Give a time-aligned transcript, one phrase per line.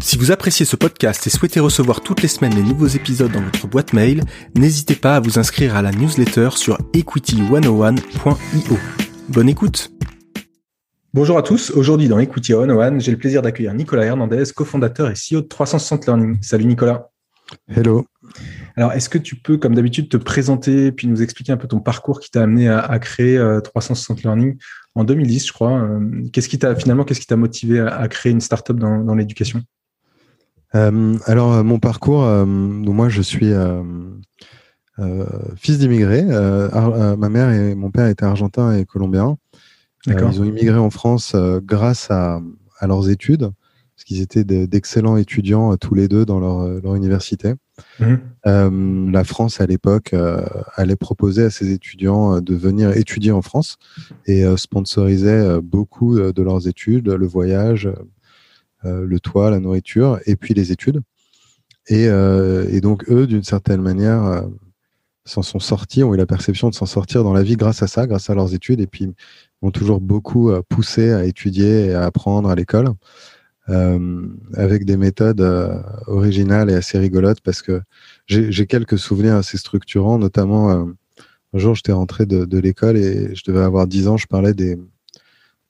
[0.00, 3.40] Si vous appréciez ce podcast et souhaitez recevoir toutes les semaines les nouveaux épisodes dans
[3.40, 4.22] votre boîte mail,
[4.54, 8.78] n'hésitez pas à vous inscrire à la newsletter sur equity101.io.
[9.28, 9.90] Bonne écoute
[11.14, 15.14] Bonjour à tous, aujourd'hui dans Equity 101, j'ai le plaisir d'accueillir Nicolas Hernandez, cofondateur et
[15.14, 16.38] CEO de 360 Learning.
[16.42, 17.10] Salut Nicolas.
[17.68, 18.04] Hello.
[18.74, 21.78] Alors, est-ce que tu peux, comme d'habitude, te présenter puis nous expliquer un peu ton
[21.78, 24.58] parcours qui t'a amené à, créer 360 euh, Learning
[24.96, 25.82] en 2010, je crois.
[25.82, 26.00] Euh,
[26.32, 29.62] qu'est-ce qui t'a finalement, qu'est-ce qui t'a motivé à, créer une startup dans, dans l'éducation?
[30.74, 33.52] Euh, alors, mon parcours, moi, je suis
[35.56, 36.24] fils d'immigrés.
[36.24, 39.36] ma mère et mon père étaient argentins et colombiens.
[40.06, 42.40] ils ont immigré en France grâce à,
[42.78, 43.50] à, leurs études,
[43.96, 47.54] parce qu'ils étaient d'excellents étudiants tous les deux dans leur, leur université.
[48.46, 50.44] Euh, la France, à l'époque, euh,
[50.74, 53.76] allait proposer à ses étudiants euh, de venir étudier en France
[54.26, 57.88] et sponsorisait beaucoup de leurs études, le voyage,
[58.84, 61.00] le toit, la nourriture, et puis les études.
[61.88, 62.08] Et,
[62.80, 64.44] donc, eux, d'une certaine manière,
[65.24, 67.86] s'en sont sortis, ont eu la perception de s'en sortir dans la vie grâce à
[67.86, 69.12] ça, grâce à leurs études, et puis
[69.62, 72.94] ont toujours beaucoup poussé à étudier et à apprendre à l'école.
[73.70, 77.80] Euh, avec des méthodes euh, originales et assez rigolotes parce que
[78.26, 80.84] j'ai quelques souvenirs assez structurants, notamment euh,
[81.54, 84.52] un jour j'étais rentré de, de l'école et je devais avoir 10 ans, je parlais
[84.52, 84.78] des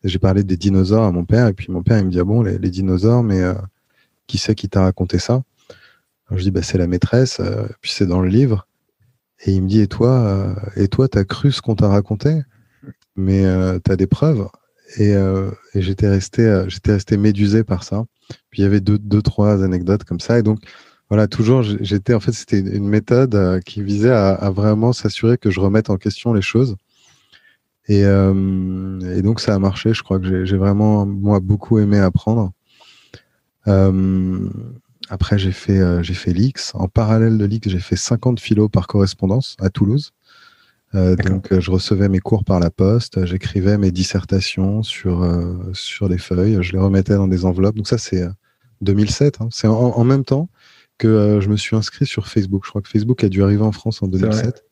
[0.04, 2.24] j'ai parlé des dinosaures à mon père et puis mon père il me dit ah
[2.24, 3.42] bon les, dinosaures mais
[4.26, 5.42] qui c'est qui t'a raconté ça?
[6.28, 7.40] Alors, Je dis bah c'est la maîtresse
[7.80, 8.66] puis c'est dans le livre
[9.46, 12.42] et il me dit et toi et toi t'as cru ce qu'on t'a raconté?
[13.16, 13.44] Mais
[13.80, 14.48] t'as des preuves?
[15.00, 18.04] Euh, et, j'étais resté, euh, j'étais resté médusé par ça.
[18.50, 20.38] Puis il y avait deux, deux, trois anecdotes comme ça.
[20.38, 20.58] Et donc,
[21.08, 25.50] voilà, toujours, j'étais, en fait, c'était une méthode euh, qui visait à, vraiment s'assurer que
[25.50, 26.76] je remette en question les choses.
[27.88, 29.92] Et, et, donc, ça a marché.
[29.92, 32.52] Je crois que j'ai vraiment, moi, beaucoup aimé apprendre.
[33.66, 36.72] après, j'ai fait, j'ai fait l'X.
[36.74, 40.12] En parallèle de l'X, j'ai fait 50 philo par correspondance à Toulouse.
[40.94, 45.70] Euh, donc, euh, je recevais mes cours par la poste, j'écrivais mes dissertations sur, euh,
[45.72, 47.74] sur des feuilles, je les remettais dans des enveloppes.
[47.74, 48.24] Donc, ça, c'est
[48.80, 49.40] 2007.
[49.40, 49.48] Hein.
[49.50, 50.48] C'est en, même temps
[50.98, 52.62] que je me suis inscrit sur Facebook.
[52.64, 54.64] Je crois que Facebook a dû arriver en France en 2007.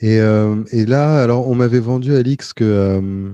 [0.00, 3.32] Et, et, là, alors, on m'avait vendu à l'X que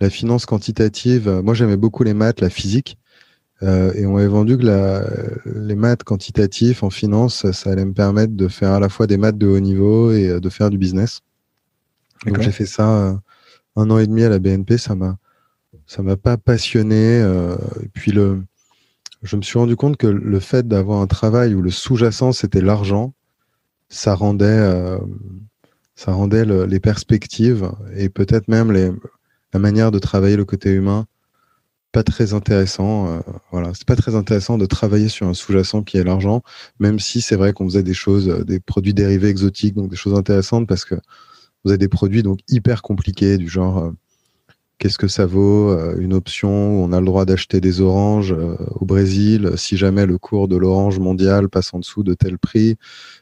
[0.00, 2.98] la finance quantitative, moi, j'aimais beaucoup les maths, la physique.
[3.62, 5.04] Euh, et on avait vendu que la,
[5.46, 9.16] les maths quantitatifs en finance, ça allait me permettre de faire à la fois des
[9.16, 11.20] maths de haut niveau et euh, de faire du business.
[12.26, 13.14] Donc j'ai fait ça euh,
[13.76, 15.16] un an et demi à la BNP, ça m'a
[15.86, 17.20] ça m'a pas passionné.
[17.80, 18.42] et puis le,
[19.22, 22.60] je me suis rendu compte que le fait d'avoir un travail où le sous-jacent c'était
[22.60, 23.14] l'argent,
[23.88, 24.98] ça rendait
[25.96, 28.70] ça rendait les perspectives et peut-être même
[29.52, 31.06] la manière de travailler le côté humain
[31.96, 33.08] pas très intéressant.
[33.08, 33.20] Euh,
[33.52, 36.42] voilà, c'est pas très intéressant de travailler sur un sous-jacent qui est l'argent,
[36.78, 39.96] même si c'est vrai qu'on faisait des choses, euh, des produits dérivés exotiques, donc des
[39.96, 40.94] choses intéressantes parce que
[41.64, 43.92] vous avez des produits donc hyper compliqués du genre euh,
[44.78, 48.34] qu'est-ce que ça vaut une option où on a le droit d'acheter des oranges
[48.74, 52.76] au Brésil si jamais le cours de l'orange mondial passe en dessous de tel prix,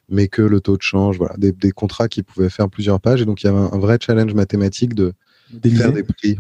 [0.09, 3.25] mais que le taux de change, voilà, des, contrats qui pouvaient faire plusieurs pages et
[3.25, 5.15] donc il y avait un, vrai challenge mathématique de
[5.63, 6.39] faire des prix.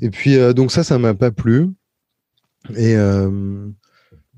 [0.00, 1.68] Et puis, euh, donc ça, ça m'a pas plu.
[2.76, 3.68] Et euh,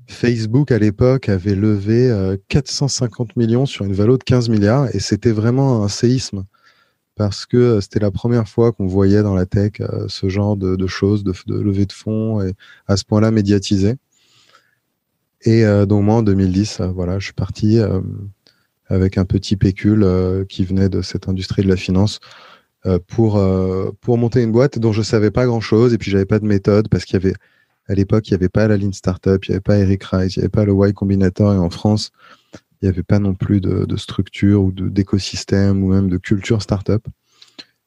[0.07, 4.93] Facebook, à l'époque, avait levé 450 euh, millions sur une valeur de 15 milliards.
[4.95, 6.45] Et c'était vraiment un séisme.
[7.21, 9.73] Parce que c'était la première fois qu'on voyait dans la tech
[10.07, 12.53] ce genre de, choses, de, de, levée de fonds, et
[12.87, 13.95] à ce point-là médiatisé.
[15.43, 17.79] Et donc moi, en 2010, voilà, je suis parti
[18.87, 20.03] avec un petit pécule
[20.49, 22.19] qui venait de cette industrie de la finance
[22.87, 26.09] euh, pour, euh, pour monter une boîte dont je savais pas grand chose et puis
[26.09, 27.35] j'avais pas de méthode parce qu'il y avait
[27.87, 30.35] à l'époque il y avait pas la Lean Startup, il y avait pas Eric Rice,
[30.35, 32.09] il y avait pas le Y Combinator et en France
[32.81, 37.05] il y avait pas non plus de, structure ou d'écosystème ou même de culture startup.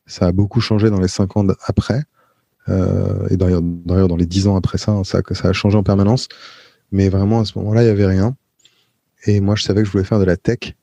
[0.07, 2.05] Ça a beaucoup changé dans les cinq ans après.
[2.69, 6.29] Euh, et d'ailleurs, dans les dix ans après ça, ça, ça a changé en permanence.
[6.93, 8.37] Mais vraiment, à ce moment-là, il n'y avait rien.
[9.27, 10.75] Et moi, je savais que je voulais faire de la tech.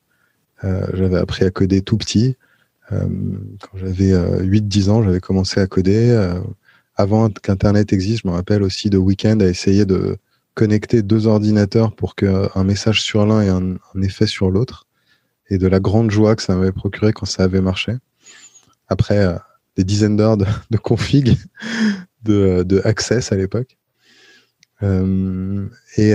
[0.64, 2.36] Euh, j'avais appris à coder tout petit.
[2.92, 3.08] Euh,
[3.62, 6.36] quand j'avais 8-10 euh, ans, j'avais commencé à coder.
[6.96, 10.18] Avant qu'Internet existe, je me rappelle aussi de week-end à essayer de
[10.54, 14.88] connecter deux ordinateurs pour qu'un message sur l'un ait un, effet sur l'autre.
[15.50, 17.94] et de la grande joie que ça m'avait procuré quand ça avait marché.
[18.88, 19.38] Après
[19.76, 21.38] des dizaines d'heures de, config,
[22.24, 23.78] de, de access à l'époque.
[24.82, 26.14] et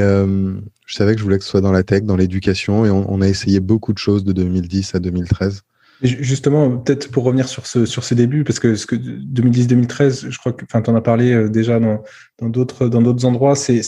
[0.87, 3.21] je savais que je voulais que ce soit dans la tech, dans l'éducation, et on,
[3.21, 5.63] a essayé beaucoup de choses de 2010 à 2013.
[6.03, 10.39] Justement, peut-être pour revenir sur, ce, sur ces débuts, parce que, ce que 2010-2013, je
[10.39, 12.03] crois que, enfin, tu en as parlé euh, déjà dans,
[12.43, 12.95] d'autres,
[13.25, 13.83] endroits, c'est,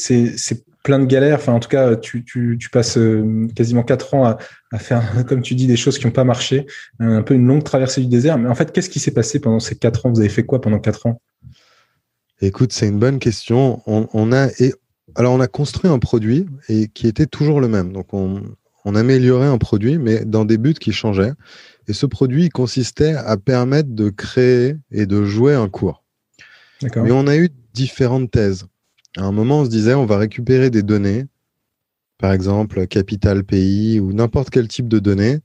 [0.83, 1.39] plein de galères.
[1.39, 2.25] Enfin, en tout cas, tu,
[2.73, 6.25] passes euh, quasiment quatre ans à, faire, comme tu dis, des choses qui n'ont pas
[6.25, 6.67] marché,
[6.99, 8.39] un peu une longue traversée du désert.
[8.39, 10.11] Mais en fait, qu'est-ce qui s'est passé pendant ces quatre ans?
[10.11, 11.21] Vous avez fait quoi pendant quatre ans?
[12.41, 13.83] Écoute, c'est une bonne question.
[13.87, 14.49] On, a,
[15.17, 17.93] alors, on a construit un produit et qui était toujours le même.
[17.93, 18.43] Donc, on,
[18.95, 21.33] améliorait un produit, mais dans des buts qui changeaient.
[21.89, 26.05] Et ce produit consistait à permettre de créer et de jouer un cours.
[26.83, 28.67] Mais on a eu différentes thèses.
[29.17, 31.27] À un moment, on se disait, on va récupérer des données,
[32.19, 35.41] par exemple, capital pays ou n'importe quel type de données,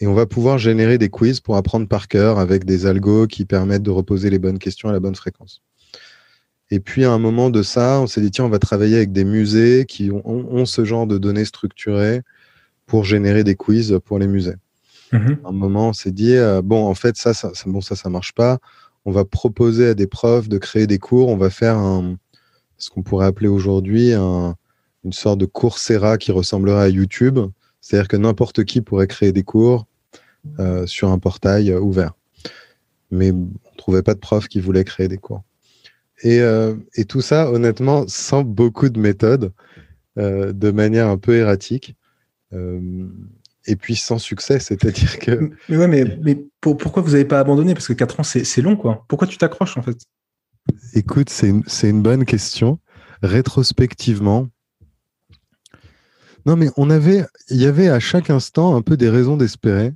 [0.00, 3.44] et on va pouvoir générer des quiz pour apprendre par cœur avec des algos qui
[3.44, 5.62] permettent de reposer les bonnes questions à la bonne fréquence.
[6.70, 9.10] Et puis à un moment de ça, on s'est dit tiens, on va travailler avec
[9.10, 12.22] des musées qui ont, ce genre de données structurées
[12.86, 14.54] pour générer des quiz pour les musées.
[15.12, 15.44] Mm-hmm.
[15.44, 18.58] À un moment, on s'est dit euh, bon, en fait, ça, ça, ça, marche pas.
[19.04, 21.28] On va proposer à des profs de créer des cours.
[21.28, 21.78] On va faire
[22.76, 27.38] ce qu'on pourrait appeler aujourd'hui une sorte de Coursera qui ressemblerait à YouTube.
[27.80, 29.86] C'est-à-dire que n'importe qui pourrait créer des cours
[30.58, 32.12] euh, sur un portail euh, ouvert.
[33.10, 35.42] Mais on ne trouvait pas de profs qui voulaient créer des cours.
[36.22, 36.42] Et,
[37.08, 39.52] tout ça, honnêtement, sans beaucoup de méthodes,
[40.16, 41.94] de manière un peu erratique.
[43.68, 45.50] Et puis sans succès, c'est-à-dire que.
[45.68, 47.74] Mais ouais, mais, mais pourquoi vous n'avez pas abandonné?
[47.74, 49.04] Parce que 4 ans, c'est long, quoi.
[49.08, 49.98] Pourquoi tu t'accroches, en fait?
[50.94, 52.78] Écoute, c'est une, une, bonne question.
[53.22, 54.48] Rétrospectivement,
[56.46, 59.92] non, mais on avait, il y avait à chaque instant un peu des raisons d'espérer.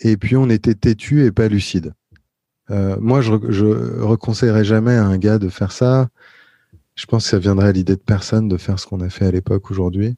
[0.00, 1.92] Et puis on était têtu et pas lucide.
[2.70, 3.66] Euh, moi, je, je
[4.02, 6.08] reconseillerais jamais à un gars de faire ça.
[6.96, 9.26] Je pense que ça viendrait à l'idée de personne de faire ce qu'on a fait
[9.26, 10.16] à l'époque aujourd'hui.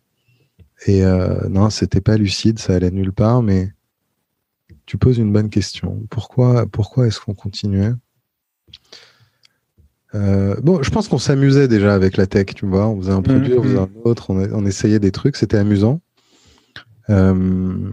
[0.86, 3.72] Et euh, non, c'était pas lucide, ça allait nulle part, mais
[4.86, 6.06] tu poses une bonne question.
[6.10, 7.92] Pourquoi, pourquoi est-ce qu'on continuait?
[10.14, 12.88] Euh, Bon, je pense qu'on s'amusait déjà avec la tech, tu vois.
[12.88, 14.04] On faisait un produit, on faisait mm-hmm.
[14.04, 16.00] un autre, on, on essayait des trucs, c'était amusant.
[17.10, 17.90] Euh,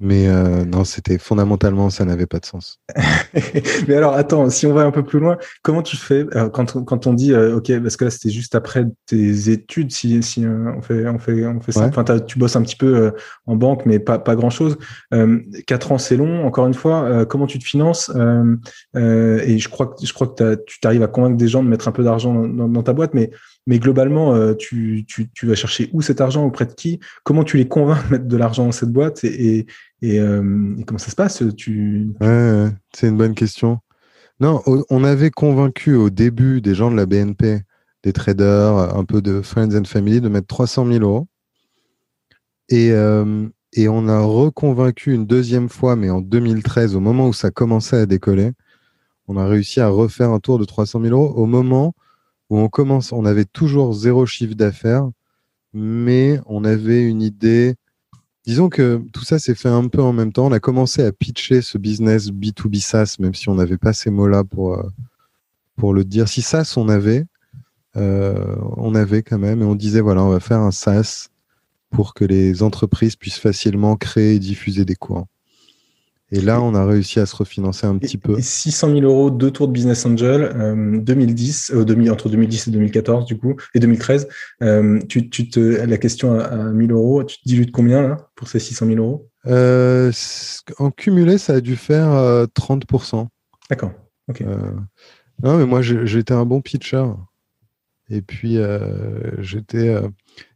[0.00, 2.80] mais euh, non, c'était fondamentalement, ça n'avait pas de sens.
[3.88, 6.84] mais alors, attends, si on va un peu plus loin, comment tu fais euh, quand,
[6.84, 10.44] quand on dit, euh, OK, parce que là, c'était juste après tes études, si, si
[10.46, 11.84] on, fait, on, fait, on fait ça.
[11.86, 13.12] Enfin, tu bosses un petit peu
[13.46, 14.78] en banque, mais pas, pas grand-chose.
[15.66, 16.44] quatre ans, c'est long.
[16.44, 18.10] Encore une fois, comment tu te finances
[18.94, 21.86] Et je crois que, je crois que tu t'arrives à convaincre des gens de mettre
[21.86, 23.30] un peu d'argent dans, dans, ta boîte, mais
[23.66, 27.00] mais globalement, tu, tu, vas chercher où cet argent, auprès de qui?
[27.22, 29.24] Comment tu les convaincs de mettre de l'argent dans cette boîte?
[29.24, 29.66] Et,
[30.04, 31.42] euh, comment ça se passe?
[32.92, 33.78] C'est une bonne question.
[34.40, 37.62] Non, on avait convaincu au début des gens de la BNP,
[38.02, 41.28] des traders, un peu de friends and family, de mettre 300 000 euros.
[42.68, 47.32] Et, euh, et on a reconvaincu une deuxième fois, mais en 2013, au moment où
[47.32, 48.52] ça commençait à décoller,
[49.26, 51.94] on a réussi à refaire un tour de 300 000 euros au moment
[52.56, 55.08] on avait toujours zéro chiffre d'affaires,
[55.72, 57.76] mais on avait une idée
[58.46, 60.46] Disons que tout ça s'est fait un peu en même temps.
[60.46, 64.10] On a commencé à pitcher ce business B2B SaaS, même si on n'avait pas ces
[64.10, 66.28] mots-là pour, euh, le dire.
[66.28, 67.24] Si SaaS, on avait,
[67.96, 71.28] euh, on avait quand même, et on disait, voilà, on va faire un SaaS
[71.90, 75.26] pour que les entreprises puissent facilement créer et diffuser des cours.
[76.34, 78.40] Et là, on a réussi à se refinancer un petit peu.
[78.40, 83.38] 600 000 euros, deux tours de Business Angel, 2010, euh, entre 2010 et 2014 du
[83.38, 84.26] coup, et 2013.
[84.62, 88.48] Euh, tu, tu, te, la question à, 1000 euros, tu te dilutes combien là pour
[88.48, 89.30] ces 600 000 euros?
[89.46, 90.10] Euh,
[90.78, 92.10] En cumulé, ça a dû faire
[92.56, 93.28] 30%.
[93.70, 93.92] D'accord.
[95.40, 97.04] non, mais moi, j'étais un bon pitcher.
[98.10, 98.58] Et puis,
[99.38, 100.02] j'étais.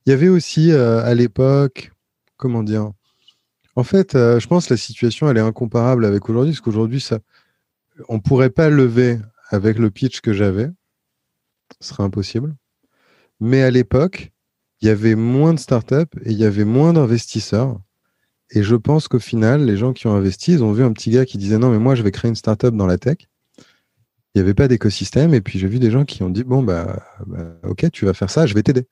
[0.06, 1.92] Il y avait aussi à l'époque,
[2.36, 2.90] comment dire
[3.78, 7.00] en fait, euh, je pense que la situation, elle est incomparable avec aujourd'hui, parce qu'aujourd'hui,
[7.00, 7.20] ça,
[8.08, 9.20] on ne pourrait pas lever
[9.50, 10.68] avec le pitch que j'avais.
[11.80, 12.56] Ce serait impossible.
[13.38, 14.32] Mais à l'époque,
[14.80, 15.94] il y avait moins de startups
[16.24, 17.78] et il y avait moins d'investisseurs.
[18.50, 21.10] Et je pense qu'au final, les gens qui ont investi, ils ont vu un petit
[21.10, 23.18] gars qui disait non, mais moi, je vais créer une startup dans la tech.
[23.58, 25.34] Il n'y avait pas d'écosystème.
[25.34, 28.12] Et puis, j'ai vu des gens qui ont dit bon, bah, bah, ok, tu vas
[28.12, 28.88] faire ça, je vais t'aider.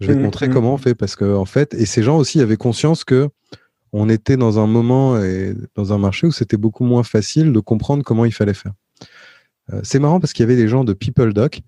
[0.00, 0.52] Je vais te mmh, montrer mmh.
[0.52, 0.96] comment on fait.
[0.96, 3.28] Parce que, en fait, et ces gens aussi avaient conscience que
[3.96, 7.60] on était dans un moment et dans un marché où c'était beaucoup moins facile de
[7.60, 8.72] comprendre comment il fallait faire.
[9.72, 11.60] Euh, c'est marrant parce qu'il y avait des gens de PeopleDoc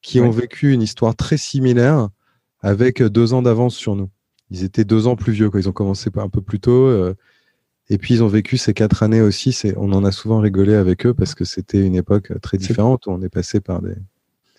[0.00, 2.08] qui ont vécu une histoire très similaire
[2.60, 4.10] avec deux ans d'avance sur nous.
[4.50, 5.50] ils étaient deux ans plus vieux.
[5.50, 5.58] Quoi.
[5.58, 6.86] Ils ont commencé un peu plus tôt.
[6.86, 7.14] Euh,
[7.88, 9.60] et puis ils ont vécu ces quatre années aussi.
[9.76, 13.10] On en a souvent rigolé avec eux parce que c'était une époque très différente où
[13.10, 13.96] on est passé par des,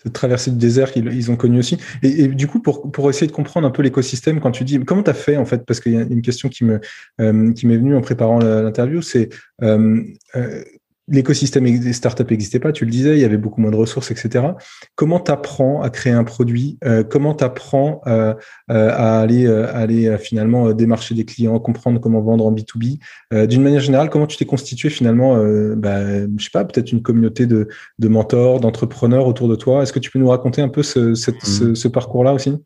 [0.04, 1.78] cette traversée du désert qu'ils ont connu aussi.
[2.02, 5.10] Et, du coup, pour, essayer de comprendre un peu l'écosystème, quand tu dis comment tu
[5.10, 6.78] as fait en fait, parce qu'il y a une question qui euh,
[7.18, 9.30] m'est venue en préparant l'interview, c'est
[9.62, 10.02] euh,
[10.36, 10.62] euh,
[11.08, 14.10] l'écosystème des startups n'existait pas, tu le disais, il y avait beaucoup moins de ressources,
[14.10, 14.46] etc.
[14.94, 18.34] Comment tu apprends à créer un produit euh, Comment tu apprends euh,
[18.70, 22.98] euh, à aller, aller finalement démarcher des clients, comprendre comment vendre en B2B
[23.46, 25.36] D'une manière générale, comment tu t'es constitué finalement,
[25.76, 27.68] bah, je sais pas, peut-être une communauté de,
[27.98, 29.82] de mentors, d'entrepreneurs autour de toi?
[29.82, 31.30] Est-ce que tu peux nous raconter un peu ce, ce,
[31.74, 32.56] ce, parcours-là aussi?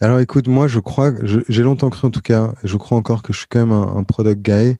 [0.00, 3.32] Alors écoute, moi je crois, j'ai longtemps cru en tout cas, je crois encore que
[3.32, 4.76] je suis quand même un, un product guy.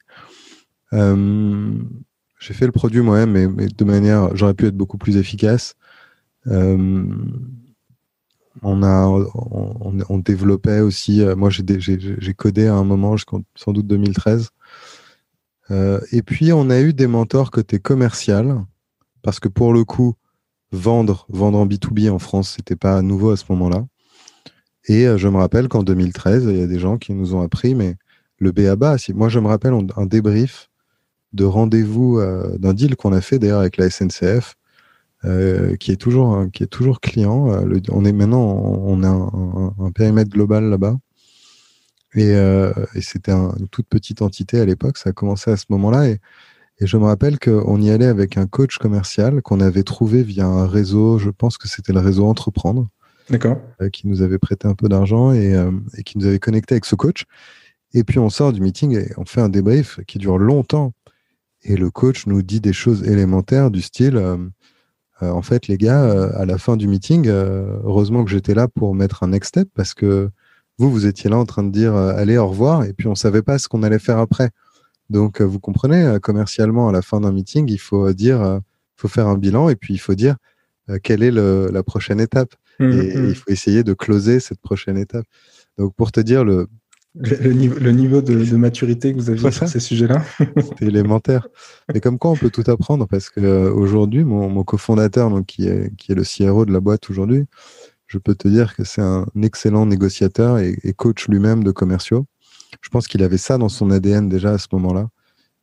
[2.40, 5.75] J'ai fait le produit moi-même, mais, de manière, j'aurais pu être beaucoup plus efficace.
[6.47, 7.04] Euh,
[8.62, 11.20] on a, on, développait aussi.
[11.20, 13.14] Euh, moi, j'ai codé à un moment,
[13.54, 14.49] sans doute 2013.
[15.70, 18.64] Euh, et puis, on a eu des mentors côté commercial,
[19.20, 20.14] parce que pour le coup,
[20.73, 23.85] vendre, vendre en B2B en France, c'était pas nouveau à ce moment-là.
[24.88, 27.75] Et je me rappelle qu'en 2013, il y a des gens qui nous ont appris,
[27.75, 27.97] mais
[28.38, 30.70] le BABA, moi je me rappelle un débrief
[31.32, 34.56] de rendez-vous euh, d'un deal qu'on a fait d'ailleurs avec la SNCF,
[35.25, 37.52] euh, qui est toujours qui est toujours client.
[37.52, 40.96] Euh, on est maintenant on a un, périmètre global là-bas.
[42.16, 42.34] Et,
[43.00, 46.08] c'était une toute petite entité à l'époque, ça a commencé à ce moment-là.
[46.08, 46.20] Et,
[46.80, 50.66] je me rappelle qu'on y allait avec un coach commercial qu'on avait trouvé via un
[50.66, 52.88] réseau, je pense que c'était le réseau Entreprendre.
[53.28, 53.58] D'accord.
[53.92, 55.54] qui nous avait prêté un peu d'argent et,
[55.96, 57.26] et, qui nous avait connecté avec ce coach.
[57.92, 60.94] Et puis on sort du meeting et on fait un débrief qui dure longtemps.
[61.62, 64.37] Et le coach nous dit des choses élémentaires du style, euh,
[65.23, 68.69] euh, en fait, les gars, euh, à la fin du meeting, heureusement que j'étais là
[68.69, 70.31] pour mettre un next step parce que
[70.79, 73.43] vous, vous étiez là en train de dire allez, au revoir, et puis on savait
[73.43, 74.50] pas ce qu'on allait faire après.
[75.11, 78.61] Donc, vous comprenez, commercialement, à la fin d'un meeting, il faut dire,
[78.97, 80.37] faut faire un bilan, et puis il faut dire
[81.02, 82.55] quelle est la prochaine étape.
[82.79, 83.29] Mmh, et, mmh.
[83.29, 85.26] il faut essayer de closer cette prochaine étape.
[85.76, 86.67] Donc, pour te dire, le,
[87.14, 90.23] le, niveau, de, maturité que vous aviez sur ces sujets-là.
[90.38, 91.49] C'était élémentaire.
[91.93, 95.67] Mais comme quoi, on peut tout apprendre parce que euh, aujourd'hui, mon, cofondateur, donc qui
[95.67, 97.47] est, qui est le CRO de la boîte aujourd'hui,
[98.07, 102.26] je peux te dire que c'est un excellent négociateur et, coach lui-même de commerciaux.
[102.81, 105.09] Je pense qu'il avait ça dans son ADN déjà à ce moment-là,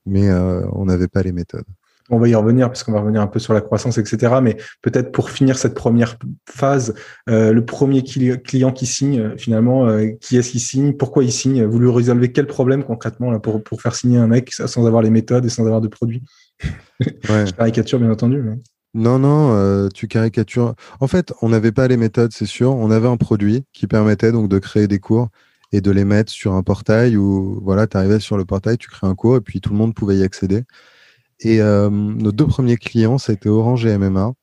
[0.05, 1.65] mais euh, on n'avait pas les méthodes
[2.09, 4.35] on va y revenir parce qu'on va revenir un peu sur la croissance, etc.
[4.41, 6.17] Mais peut-être pour finir cette première
[6.49, 6.93] phase,
[7.29, 11.31] euh, le premier client qui signe, euh, finalement, euh, qui est-ce qui signe, pourquoi il
[11.31, 14.85] signe, vous lui résolvez quel problème concrètement là, pour, pour faire signer un mec sans
[14.85, 16.23] avoir les méthodes et sans avoir de produits?
[16.63, 16.67] Ouais.
[17.45, 18.43] Je caricature, bien entendu.
[18.93, 20.73] Non, non, tu caricatures.
[20.99, 22.73] En fait, on n'avait pas les méthodes, c'est sûr.
[22.73, 25.29] On avait un produit qui permettait donc de créer des cours
[25.71, 28.87] et de les mettre sur un portail où voilà, tu arrivais sur le portail, tu
[28.87, 30.63] crées un cours et puis tout le monde pouvait y accéder.
[31.39, 34.33] Et euh, nos deux premiers clients, c'était Orange et MMA.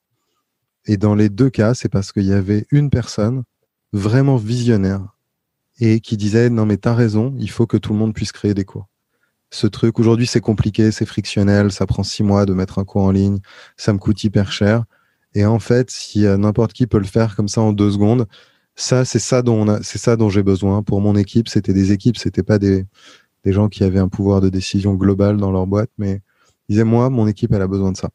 [0.86, 3.44] Et dans les deux cas, c'est parce qu'il y avait une personne
[3.92, 5.14] vraiment visionnaire
[5.80, 8.54] et qui disait non mais t'as raison, il faut que tout le monde puisse créer
[8.54, 8.88] des cours.
[9.50, 13.02] Ce truc aujourd'hui c'est compliqué, c'est frictionnel, ça prend six mois de mettre un cours
[13.02, 13.38] en ligne,
[13.76, 14.84] ça me coûte hyper cher.
[15.34, 18.26] Et en fait, si n'importe qui peut le faire comme ça en deux secondes,
[18.76, 21.48] ça c'est ça dont on a, c'est ça dont j'ai besoin pour mon équipe.
[21.48, 22.86] C'était des équipes, c'était pas des
[23.44, 26.22] des gens qui avaient un pouvoir de décision global dans leur boîte, mais
[26.68, 28.10] disait moi, mon équipe, elle a besoin de ça.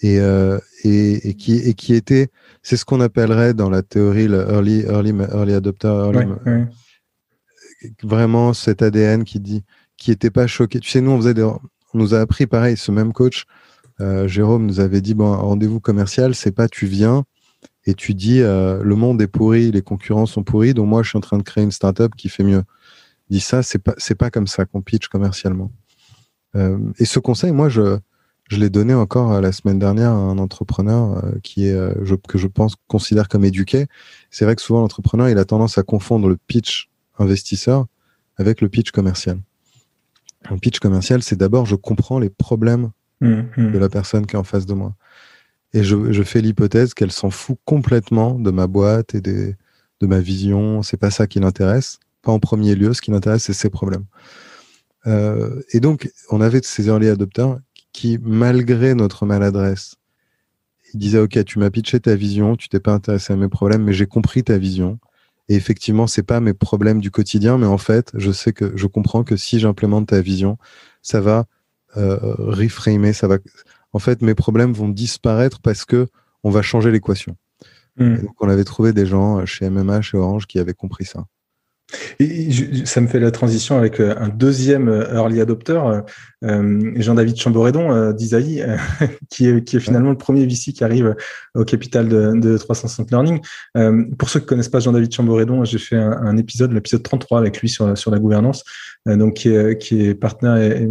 [0.00, 2.28] Et, euh, et, et, qui, et qui était,
[2.62, 6.10] c'est ce qu'on appellerait dans la théorie le early, early, early adopter,
[8.02, 9.64] vraiment cet ADN qui dit,
[9.96, 10.80] qui était pas choqué.
[10.80, 11.60] Tu sais, nous, on faisait on
[11.94, 13.44] nous a appris pareil, ce même coach,
[14.00, 17.24] euh, Jérôme nous avait dit, bon, rendez-vous commercial, c'est pas tu viens
[17.84, 21.10] et tu dis, euh, le monde est pourri, les concurrents sont pourris, donc moi, je
[21.10, 22.62] suis en train de créer une startup qui fait mieux.
[23.28, 25.72] Dis ça, c'est pas, c'est pas comme ça qu'on pitch commercialement.
[26.56, 27.98] Euh, et ce conseil, moi, je,
[28.50, 32.14] je l'ai donné encore euh, la semaine dernière à un entrepreneur euh, qui est, je,
[32.14, 33.86] que je pense, considère comme éduqué.
[34.30, 37.86] C'est vrai que souvent, l'entrepreneur, il a tendance à confondre le pitch investisseur
[38.36, 39.38] avec le pitch commercial.
[40.50, 42.90] Un pitch commercial, c'est d'abord, je comprends les problèmes
[43.20, 43.72] mmh, mmh.
[43.72, 44.94] de la personne qui est en face de moi.
[45.74, 49.56] Et je, je fais l'hypothèse qu'elle s'en fout complètement de ma boîte et des,
[50.00, 50.82] de ma vision.
[50.82, 51.98] C'est pas ça qui l'intéresse.
[52.20, 52.92] Pas en premier lieu.
[52.92, 54.04] Ce qui l'intéresse, c'est ses problèmes.
[55.06, 57.58] Euh, et donc, on avait ces early adopters
[57.92, 59.96] qui, malgré notre maladresse,
[60.94, 63.84] ils disaient Ok, tu m'as pitché ta vision, tu t'es pas intéressé à mes problèmes,
[63.84, 64.98] mais j'ai compris ta vision.
[65.48, 68.86] Et effectivement, c'est pas mes problèmes du quotidien, mais en fait, je sais que je
[68.86, 70.56] comprends que si j'implémente ta vision,
[71.02, 71.46] ça va
[71.96, 73.38] euh, reframer, ça va.
[73.92, 76.06] En fait, mes problèmes vont disparaître parce que
[76.44, 77.36] on va changer l'équation.
[77.96, 78.16] Hmm.
[78.18, 81.26] Donc, on avait trouvé des gens chez MMA, chez Orange, qui avaient compris ça.
[82.18, 82.50] Et
[82.84, 86.00] ça me fait la transition avec euh, un deuxième euh, early adopter, euh,
[86.42, 88.64] Jean-David Chamboredon d'Isaïe,
[89.30, 91.14] qui, est, qui est finalement le premier VC qui arrive
[91.54, 93.40] au capital de, de 360 Learning.
[94.18, 97.68] pour ceux qui connaissent pas Jean-David Chamboredon, j'ai fait un, épisode, l'épisode 33 avec lui
[97.68, 98.64] sur, sur la gouvernance,
[99.06, 100.88] donc qui est, qui est partenaire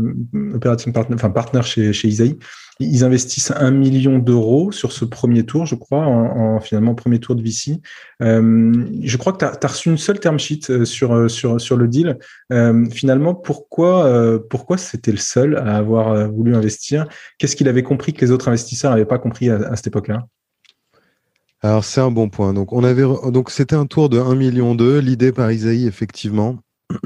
[1.14, 2.38] enfin partenaire chez, chez Isaïe.
[2.82, 7.36] Ils investissent un million d'euros sur ce premier tour, je crois, en, finalement premier tour
[7.36, 7.80] de VC.
[8.24, 11.78] Euh, je crois que tu reçu une seule term sheet euh, sur, euh, sur, sur
[11.78, 12.18] le deal.
[12.92, 17.08] finalement, pourquoi, pourquoi c'était le seul à avoir voulu investir
[17.38, 20.28] Qu'est-ce qu'il avait compris que les autres investisseurs n'avaient pas compris à, cette époque-là?
[21.62, 22.54] Alors c'est un bon point.
[22.54, 26.58] Donc on avait donc c'était un tour de 1 million 2, l'idée par Isaïe effectivement.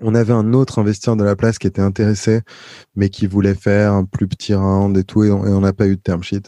[0.00, 2.42] On avait un autre investisseur de la place qui était intéressé,
[2.94, 5.96] mais qui voulait faire un plus petit round et tout, et on n'a pas eu
[5.96, 6.44] de term sheet.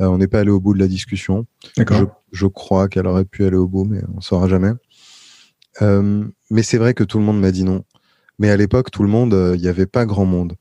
[0.00, 1.46] Euh, on n'est pas allé au bout de la discussion.
[1.76, 4.72] Je, je, crois qu'elle aurait pu aller au bout, mais on ne saura jamais.
[5.82, 7.84] Euh, mais c'est vrai que tout le monde m'a dit non.
[8.38, 10.54] Mais à l'époque, tout le monde, euh, il n'y avait pas grand monde.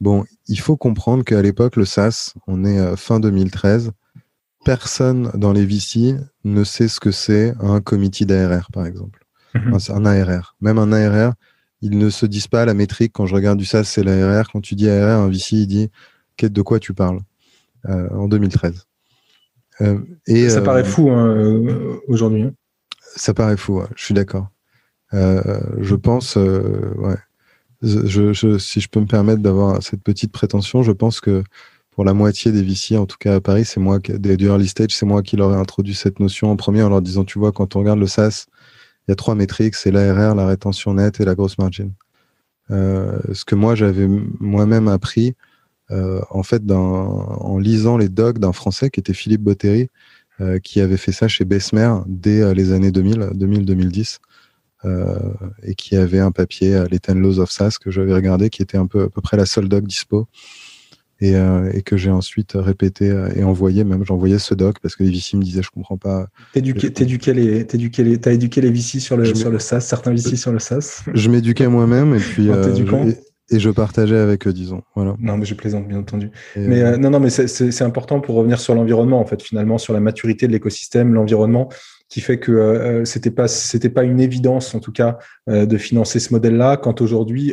[0.00, 3.92] Bon, il faut comprendre qu'à l'époque, le SAS, on est fin 2013,
[4.64, 9.24] personne dans les VC ne sait ce que c'est un comité d'ARR, par exemple.
[9.54, 9.78] Mhm.
[9.88, 10.56] un ARR.
[10.60, 11.34] Même un ARR,
[11.80, 13.12] ils ne se disent pas la métrique.
[13.14, 14.50] Quand je regarde du SAS, c'est l'ARR.
[14.52, 15.90] Quand tu dis ARR, un VC, il dit
[16.42, 17.20] de quoi tu parles?
[17.88, 18.86] Euh, en 2013.
[19.82, 22.42] Euh, et, ça paraît euh, fou hein, aujourd'hui.
[22.44, 22.54] Hein.
[23.16, 24.48] Ça paraît fou, je suis d'accord.
[25.14, 26.36] Je pense.
[27.82, 31.44] Je, si je peux me permettre d'avoir cette petite prétention, je pense que
[31.90, 34.66] pour la moitié des VC, en tout cas à Paris, c'est moi, des, du early
[34.66, 37.38] stage, c'est moi qui leur ai introduit cette notion en premier en leur disant, tu
[37.38, 38.46] vois, quand on regarde le SaaS,
[39.06, 41.92] il y a trois métriques, c'est l'ARR, la rétention nette et la grosse margin.
[42.70, 44.08] Euh, ce que moi j'avais
[44.40, 45.34] moi-même appris,
[45.90, 49.88] euh, en fait, en lisant les docs d'un Français qui était Philippe Bottery,
[50.40, 54.18] euh, qui avait fait ça chez Bessemer dès les années 2000, 2000-2010,
[55.62, 58.78] et qui avait un papier, les 10 Laws of SaaS, que j'avais regardé, qui était
[58.78, 60.28] un peu à peu près la seule doc dispo
[61.32, 63.84] euh, et, que j'ai ensuite répété euh, et envoyé.
[63.84, 66.26] Même j'envoyais ce doc parce que les VC me disaient je comprends pas.
[66.52, 70.58] T'éduquais les, t'as éduqué les VC sur le sur le SaaS, certains VC sur le
[70.58, 71.02] SaaS.
[71.12, 72.48] Je m'éduquais moi-même et puis.
[72.54, 73.12] Euh,
[73.50, 74.82] et, je partageais avec eux, disons.
[74.94, 75.16] Voilà.
[75.18, 76.30] Non, mais je plaisante, bien entendu.
[76.56, 80.00] mais non, non, mais c'est important pour revenir sur l'environnement, en fait, finalement, sur la
[80.00, 81.68] maturité de l'écosystème, l'environnement
[82.14, 85.66] qui fait que euh, euh, c'était pas c'était pas une évidence en tout cas euh,
[85.66, 87.52] de financer ce modèle-là quand aujourd'hui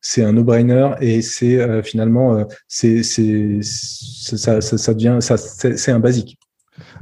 [0.00, 5.98] c'est un no-brainer et c'est finalement c'est c'est ça, ça, ça, devient ça c'est un
[5.98, 6.38] basique.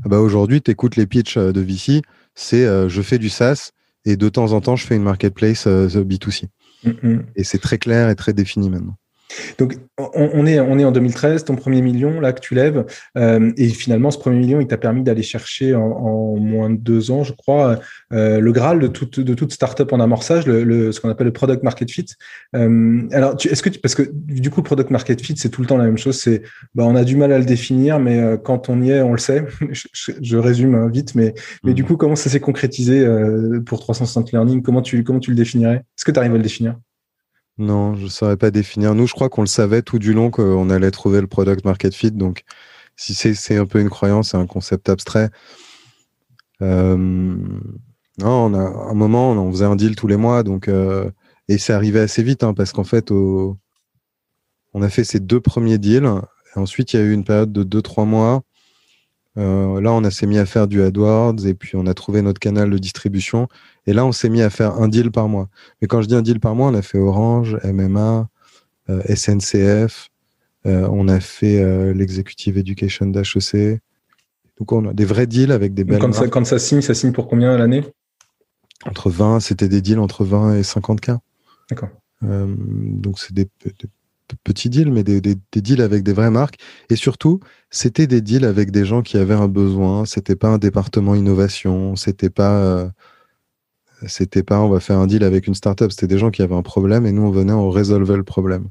[0.05, 2.01] Ah bah aujourd'hui, tu écoutes les pitchs de VC,
[2.35, 3.73] c'est je fais du SaaS
[4.07, 6.47] et de temps en temps je fais une marketplace B2C.
[6.85, 7.27] Mm, mm.
[7.37, 8.97] Et c'est très clair et très défini maintenant.
[9.59, 12.85] Donc, on, est, on est en 2013, ton premier million là que tu lèves,
[13.17, 17.11] euh, et finalement, ce premier million, il t'a permis d'aller chercher en, moins de deux
[17.11, 17.81] ans, je crois,
[18.13, 21.33] euh, le Graal de toute, de toute startup en amorçage, le, ce qu'on appelle le
[21.33, 22.07] product market fit.
[22.55, 25.67] Euh, alors, est-ce que tu, parce que du coup, product market fit, c'est tout le
[25.67, 26.19] temps la même chose.
[26.19, 26.43] C'est,
[26.75, 29.19] bah, on a du mal à le définir, mais quand on y est, on le
[29.19, 29.45] sait.
[29.71, 31.35] je, résume hein, vite, mais,
[31.65, 33.07] mais du coup, comment ça s'est concrétisé
[33.65, 34.63] pour 360 Learning?
[34.63, 35.77] Comment tu, comment tu le définirais?
[35.77, 36.77] Est-ce que tu arrives à le définir?
[37.59, 38.95] Non, je ne saurais pas définir.
[38.95, 41.95] Nous, je crois qu'on le savait tout du long qu'on allait trouver le product market
[41.95, 42.11] fit.
[42.11, 42.45] Donc,
[42.97, 45.31] si c'est un peu une croyance, c'est un concept abstrait.
[46.63, 47.37] Euh, non,
[48.19, 51.11] on a un moment, on faisait un deal tous les mois, donc euh,
[51.49, 53.57] et c'est arrivé assez vite hein, parce qu'en fait, on
[54.75, 56.11] a fait ces deux premiers deals.
[56.55, 58.43] Et ensuite, il y a eu une période de 2-3 mois
[59.39, 62.41] euh, là, on s'est mis à faire du AdWords et puis on a trouvé notre
[62.41, 63.49] canal de distribution.
[63.87, 65.49] Et là, on s'est mis à faire un deal par mois.
[65.81, 68.29] Mais quand je dis un deal par mois, on a fait Orange, MMA,
[68.89, 70.09] euh, SNCF,
[70.67, 73.81] euh, on a fait l'Executive Education d'HEC.
[74.59, 75.99] Donc, on a des vrais deals avec des belles.
[75.99, 77.85] Quand ça, quand ça signe, ça signe pour combien à l'année?
[78.87, 81.11] Entre 20, c'était des deals entre 20 et 50 k.
[81.69, 81.91] D'accord.
[82.23, 83.49] donc, c'est des,
[84.45, 86.57] petits deals, mais des, deals avec des vraies marques.
[86.91, 90.05] Et surtout, c'était des deals avec des gens qui avaient un besoin.
[90.05, 91.97] C'était pas un département innovation.
[91.97, 92.89] C'était pas, euh,
[94.47, 95.91] pas, on va faire un deal avec une startup.
[95.91, 98.69] C'était des gens qui avaient un problème et nous, on venait, on résolvait le problème.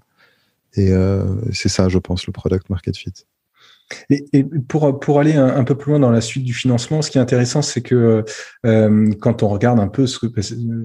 [0.75, 3.13] Et euh, c'est ça, je pense, le product market fit.
[4.09, 7.11] Et, et pour, pour aller un, peu plus loin dans la suite du financement, ce
[7.11, 8.23] qui est intéressant, c'est que
[8.65, 10.17] euh, quand on regarde un peu ce,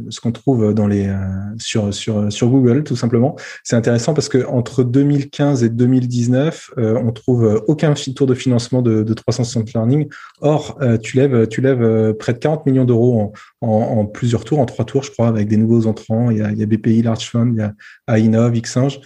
[0.09, 1.17] ce qu'on trouve dans les, euh,
[1.59, 7.01] sur, sur, sur Google, tout simplement, c'est intéressant parce que entre 2015 et 2019, euh,
[7.03, 10.09] on trouve aucun tour de financement de, de 360 Learning.
[10.41, 14.59] Or, euh, tu lèves, tu lèves près de 40 millions d'euros en, en, plusieurs tours,
[14.59, 16.31] en trois tours, je crois, avec des nouveaux entrants.
[16.31, 17.75] Il y a, il y a BPI, Large Fund, il y a
[18.07, 19.01] Ainov, Xinge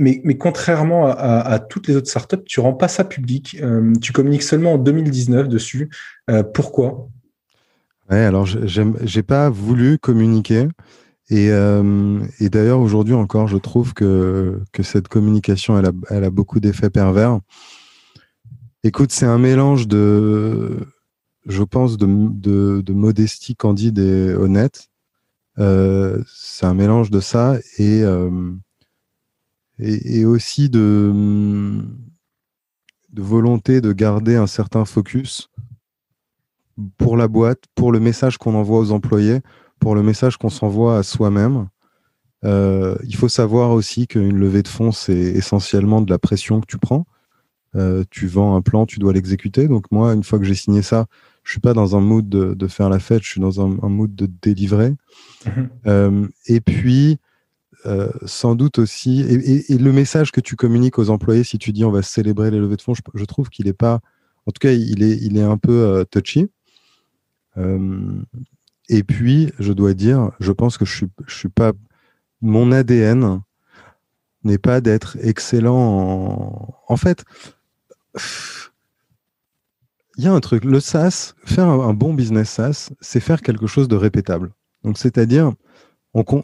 [0.00, 3.56] mais, contrairement à, toutes les autres startups, tu rends pas ça public.
[3.62, 5.90] Euh, tu communiques seulement en 2019 dessus.
[6.30, 7.08] Euh, pourquoi?
[8.10, 10.68] Ouais, alors j'ai pas voulu communiquer.
[11.28, 16.90] Et, euh, et d'ailleurs, aujourd'hui encore, je trouve que, cette communication, elle a, beaucoup d'effets
[16.90, 17.40] pervers.
[18.84, 20.76] Écoute, c'est un mélange de,
[21.46, 24.88] je pense, de, de, de modestie candide et honnête.
[25.58, 28.04] C'est un mélange de ça et,
[29.78, 31.12] et, et, aussi de,
[33.12, 35.50] de volonté de garder un certain focus
[36.98, 39.40] pour la boîte, pour le message qu'on envoie aux employés,
[39.78, 41.68] pour le message qu'on s'envoie à soi-même.
[42.44, 46.66] Euh, il faut savoir aussi qu'une levée de fonds, c'est essentiellement de la pression que
[46.66, 47.06] tu prends.
[47.74, 49.68] Euh, tu vends un plan, tu dois l'exécuter.
[49.68, 51.06] Donc moi, une fois que j'ai signé ça,
[51.44, 54.14] je suis pas dans un mood de, faire la fête, je suis dans un, mood
[54.14, 54.94] de délivrer.
[55.44, 55.68] Mhm.
[55.86, 57.18] Euh, et puis,
[58.24, 61.90] sans doute aussi, et, le message que tu communiques aux employés, si tu dis on
[61.90, 64.00] va célébrer les levées de fonds, je, trouve qu'il est pas,
[64.46, 66.48] en tout cas, il est, il est un peu touchy.
[68.88, 71.72] Et puis, je dois dire, je pense que je suis, je suis pas.
[72.40, 73.40] Mon ADN
[74.44, 76.74] n'est pas d'être excellent en.
[76.88, 77.24] En fait,
[80.16, 80.64] il y a un truc.
[80.64, 84.52] Le SaaS, faire un, bon business SaaS, c'est faire quelque chose de répétable.
[84.84, 85.52] Donc, c'est-à-dire,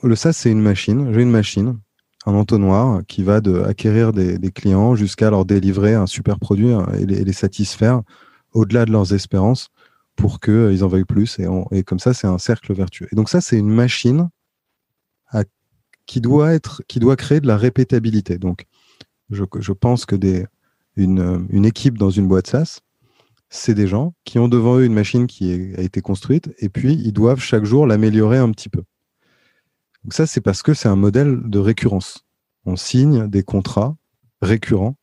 [0.02, 1.12] le SaaS, c'est une machine.
[1.12, 1.78] J'ai une machine,
[2.26, 6.86] un entonnoir qui va de acquérir des, clients jusqu'à leur délivrer un super produit hein,
[6.98, 8.02] et les satisfaire
[8.52, 9.68] au-delà de leurs espérances
[10.16, 11.38] pour qu'ils euh, en veuillent plus.
[11.70, 13.08] Et, comme ça, c'est un cercle vertueux.
[13.12, 14.28] Et donc ça, c'est une machine
[16.04, 18.36] qui, doit être, qui doit créer de la répétabilité.
[18.36, 18.64] Donc,
[19.30, 20.16] je, pense que
[20.96, 22.80] une, équipe dans une boîte SaaS,
[23.48, 26.94] c'est des gens qui ont devant eux une machine qui a été construite et puis
[26.94, 28.82] ils doivent chaque jour l'améliorer un petit peu.
[30.04, 32.24] Donc ça, c'est parce que c'est un modèle de récurrence.
[32.64, 33.96] On signe des contrats
[34.40, 34.96] récurrents.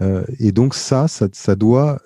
[0.00, 2.00] Euh, et donc ça, ça, doit...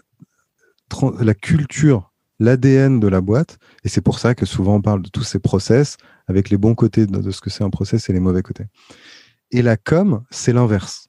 [1.21, 3.59] La culture l'ADN de la boîte.
[3.85, 6.75] Et c'est pour ça que souvent on parle de tous ces process avec les bons
[6.75, 8.67] côtés de, ce que c'est un process et les mauvais côtés.
[9.51, 11.09] Et la com, c'est l'inverse.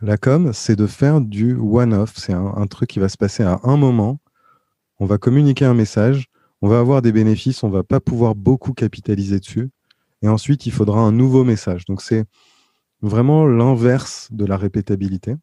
[0.00, 2.14] La com, c'est de faire du one-off.
[2.16, 4.20] C'est un, truc qui va se passer à un moment.
[4.98, 6.26] On va communiquer un message,
[6.62, 9.70] on va avoir des bénéfices, on va pas pouvoir beaucoup capitaliser dessus.
[10.24, 11.84] Et ensuite, il faudra un nouveau message.
[11.84, 12.24] Donc c'est
[13.02, 15.36] vraiment l'inverse de la répétabilité.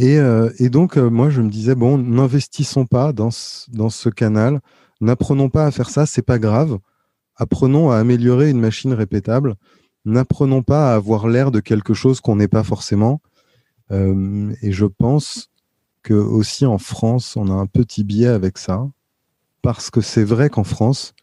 [0.00, 4.10] Euh, et, donc, euh, moi, je me disais, bon, n'investissons pas dans ce, dans ce
[4.10, 4.60] canal,
[5.00, 6.78] n'apprenons pas à faire ça, c'est pas grave.
[7.36, 9.54] Apprenons à améliorer une machine répétable.
[10.04, 13.22] N'apprenons pas à avoir l'air de quelque chose qu'on n'est pas forcément.
[13.92, 15.48] Euh, et je pense
[16.02, 18.86] que aussi en France, on a un petit biais avec ça,
[19.62, 21.14] parce que c'est vrai qu'en France,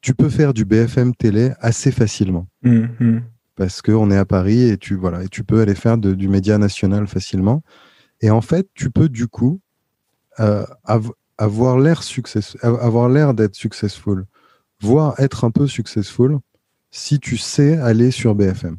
[0.00, 2.48] tu peux faire du BFM télé assez facilement.
[2.62, 3.20] Mmh, mmh
[3.54, 6.58] parce qu'on est à Paris et tu, voilà, et tu peux aller faire du média
[6.58, 7.62] national facilement.
[8.20, 9.60] Et en fait, tu peux du coup
[10.40, 10.64] euh,
[11.36, 12.00] avoir l'air
[12.62, 14.24] avoir l'air d'être successful,
[14.80, 16.38] voire être un peu successful
[16.90, 18.78] si tu sais aller sur BFM.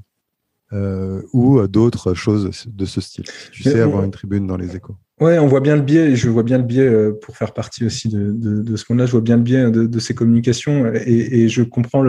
[0.71, 3.25] Euh, ou d'autres choses de ce style.
[3.51, 4.95] Tu sais avoir une tribune dans les échos.
[5.21, 7.53] Ouais, on voit bien le biais, et je vois bien le biais euh, pour faire
[7.53, 11.61] partie aussi de, ce monde-là, je vois bien le biais de, ces communications et, je
[11.61, 12.03] comprends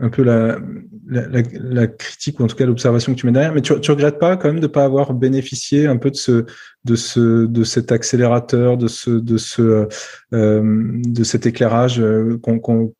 [0.00, 3.52] un peu la, critique ou en tout cas l'observation que tu mets derrière.
[3.52, 6.16] Mais tu, tu regrettes pas quand même de ne pas avoir bénéficié un peu de
[6.16, 6.44] ce,
[6.84, 9.88] de ce, de cet accélérateur, de ce, de ce,
[10.32, 12.38] euh, de cet éclairage euh,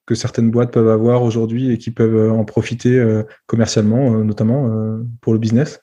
[0.07, 5.39] que certaines boîtes peuvent avoir aujourd'hui et qui peuvent en profiter commercialement, notamment pour le
[5.39, 5.81] business?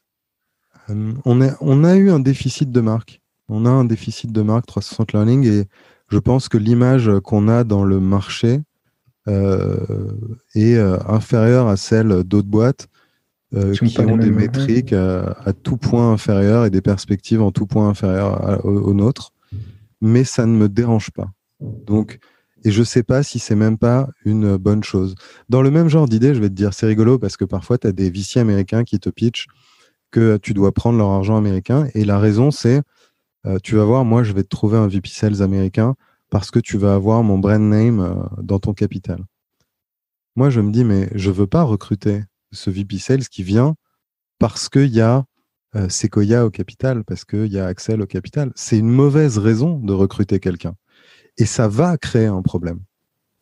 [0.89, 5.45] On a eu un déficit de marque on a un déficit de marque 360 Learning
[5.45, 5.65] et
[6.09, 8.61] je pense que l'image qu'on a dans le marché
[9.27, 9.75] euh,
[10.55, 12.87] est euh, inférieure à celle d'autres boîtes
[13.53, 17.89] euh, qui ont des métriques à, tout point inférieur et des perspectives en tout point
[17.89, 19.33] inférieur aux, nôtres.
[19.99, 21.29] Mais ça ne me dérange pas.
[21.59, 22.19] Donc,
[22.63, 25.15] et je ne sais pas si c'est même pas une bonne chose.
[25.49, 27.87] Dans le même genre d'idée, je vais te dire, c'est rigolo parce que parfois, tu
[27.87, 29.47] as des VC américains qui te pitchent
[30.11, 31.87] que tu dois prendre leur argent américain.
[31.95, 32.81] Et la raison, c'est
[33.45, 35.95] euh, tu vas voir, moi, je vais te trouver un VP Sales américain
[36.29, 39.23] parce que tu vas avoir mon brand name euh, dans ton capital.
[40.35, 43.75] Moi, je me dis, mais je ne veux pas recruter ce VP Sales qui vient
[44.39, 45.25] parce qu'il y a
[45.75, 48.51] euh, Sequoia au capital, parce qu'il y a Axel au capital.
[48.55, 50.75] C'est une mauvaise raison de recruter quelqu'un.
[51.37, 52.79] Et ça va créer un problème.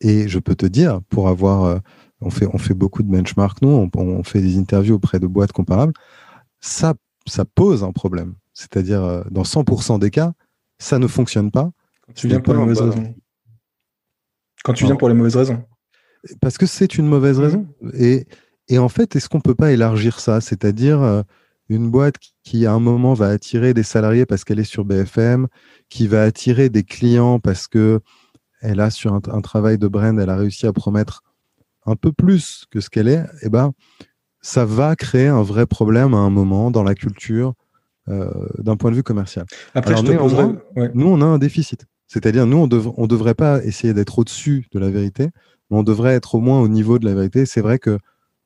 [0.00, 1.80] Et je peux te dire, pour avoir,
[2.20, 5.26] on, fait, on fait beaucoup de benchmarks, nous, on, on, fait des interviews auprès de
[5.26, 5.94] boîtes comparables,
[6.60, 6.94] ça,
[7.26, 8.34] ça pose un problème.
[8.56, 10.32] C'est-à-dire, euh, dans 100% des cas,
[10.78, 11.70] ça ne fonctionne pas.
[12.06, 13.14] Quand tu viens pour les mauvaises raisons.
[14.64, 15.62] Quand tu viens pour les mauvaises raisons.
[16.40, 17.66] Parce que c'est une mauvaise raison.
[17.98, 18.26] Et,
[18.78, 20.40] en fait, est-ce qu'on ne peut pas élargir ça?
[20.40, 21.22] C'est-à-dire, euh,
[21.68, 22.14] une boîte
[22.44, 25.48] qui, à un moment, va attirer des salariés parce qu'elle est sur BFM,
[25.90, 28.00] qui va attirer des clients parce que
[28.62, 31.22] elle a sur un, travail de brand, elle a réussi à promettre
[31.84, 33.72] un peu plus que ce qu'elle est, eh ben,
[34.40, 37.52] ça va créer un vrai problème à un moment dans la culture
[38.08, 39.46] d'un point de vue commercial.
[39.74, 40.12] Après, je te
[40.94, 41.86] nous, on a un déficit.
[42.06, 42.66] C'est-à-dire, nous, on
[43.02, 45.30] ne devrait pas essayer d'être au-dessus de la vérité,
[45.70, 47.46] mais on devrait être au moins au niveau de la vérité.
[47.46, 47.98] C'est vrai que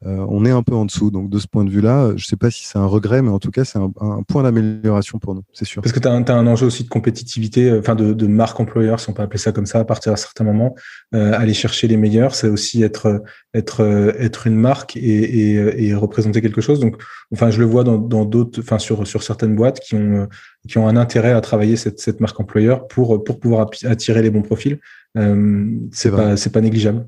[0.07, 1.11] euh, on est un peu en dessous.
[1.11, 3.29] Donc de ce point de vue-là, je ne sais pas si c'est un regret, mais
[3.29, 5.83] en tout cas, c'est un, point d'amélioration pour nous, c'est sûr.
[5.83, 9.11] Parce que tu as, un enjeu aussi de compétitivité, euh, enfin de, marque employeur, si
[9.11, 10.75] on peut appeler ça comme ça, à partir d'un certain moment.
[11.15, 13.83] Euh, aller chercher les meilleurs, c'est aussi être, être,
[14.19, 16.81] être une marque et, représenter quelque chose.
[16.81, 16.97] Donc,
[17.33, 20.29] enfin, je le vois dans d'autres, enfin, sur, sur certaines boîtes qui ont,
[20.68, 24.31] qui ont un intérêt à travailler cette, cette marque employeur pour, pour pouvoir attirer les
[24.31, 24.79] bons profils.
[25.14, 27.07] c'est pas, pas négligeable.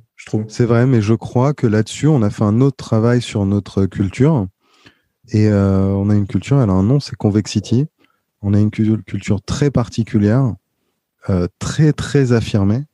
[0.49, 3.87] C'est vrai, mais je crois que là-dessus, on a fait un autre travail sur notre
[3.87, 4.47] culture.
[5.31, 7.87] Et euh, on a une culture, elle a un nom, c'est Convexity.
[8.41, 10.55] On a une culture très particulière,
[11.31, 12.85] euh, très très affirmée,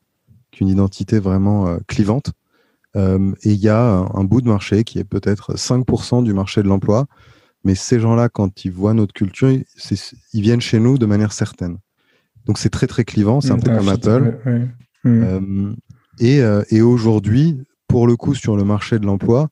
[0.61, 2.33] une identité vraiment euh, clivante.
[2.97, 6.69] et il y a un bout de marché qui est peut-être 5% du marché de
[6.69, 7.07] l'emploi.
[7.65, 11.79] Mais ces gens-là, quand ils voient notre culture, ils, viennent chez nous de manière certaine.
[12.47, 14.39] Donc c'est très très clivant, c'est un peu comme Apple.
[15.07, 19.49] Euh, et, aujourd'hui, pour le coup, sur le marché de l'emploi,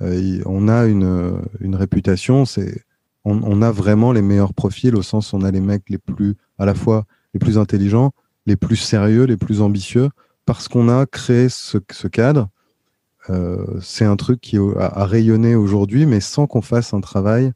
[0.00, 2.82] euh, on a une, une réputation, c'est
[3.24, 6.34] on, a vraiment les meilleurs profils au sens où on a les mecs les plus,
[6.58, 8.12] à la fois les plus intelligents,
[8.46, 10.10] les plus sérieux, les plus ambitieux,
[10.44, 11.78] parce qu'on a créé ce,
[12.08, 12.48] cadre.
[13.30, 17.52] Euh, c'est un truc qui a, rayonné aujourd'hui, mais sans qu'on fasse un travail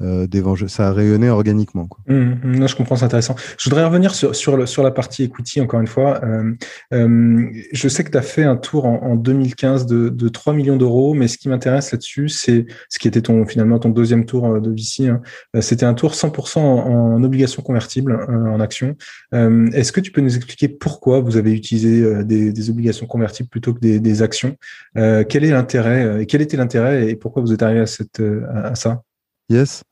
[0.00, 0.26] euh,
[0.66, 1.86] ça a rayonné organiquement.
[1.86, 2.00] Quoi.
[2.08, 3.36] Mmh, mmh, je comprends, c'est intéressant.
[3.58, 6.20] Je voudrais revenir sur, sur, sur, la partie equity, encore une fois.
[6.24, 6.52] Euh,
[6.92, 10.76] euh, je sais que tu as fait un tour en, 2015 de, de, 3 millions
[10.76, 14.60] d'euros, mais ce qui m'intéresse là-dessus, c'est ce qui était ton, finalement ton deuxième tour
[14.60, 15.08] de VC.
[15.08, 15.20] Hein.
[15.60, 18.96] C'était un tour 100% en, obligations convertibles, en actions.
[19.32, 23.72] Est-ce que tu peux nous expliquer pourquoi vous avez utilisé des, des obligations convertibles plutôt
[23.72, 24.56] que des, des actions?
[24.94, 28.20] Quel est l'intérêt Quel était l'intérêt et pourquoi vous êtes arrivé à, cette,
[28.52, 29.03] à ça?
[29.50, 29.84] Yes.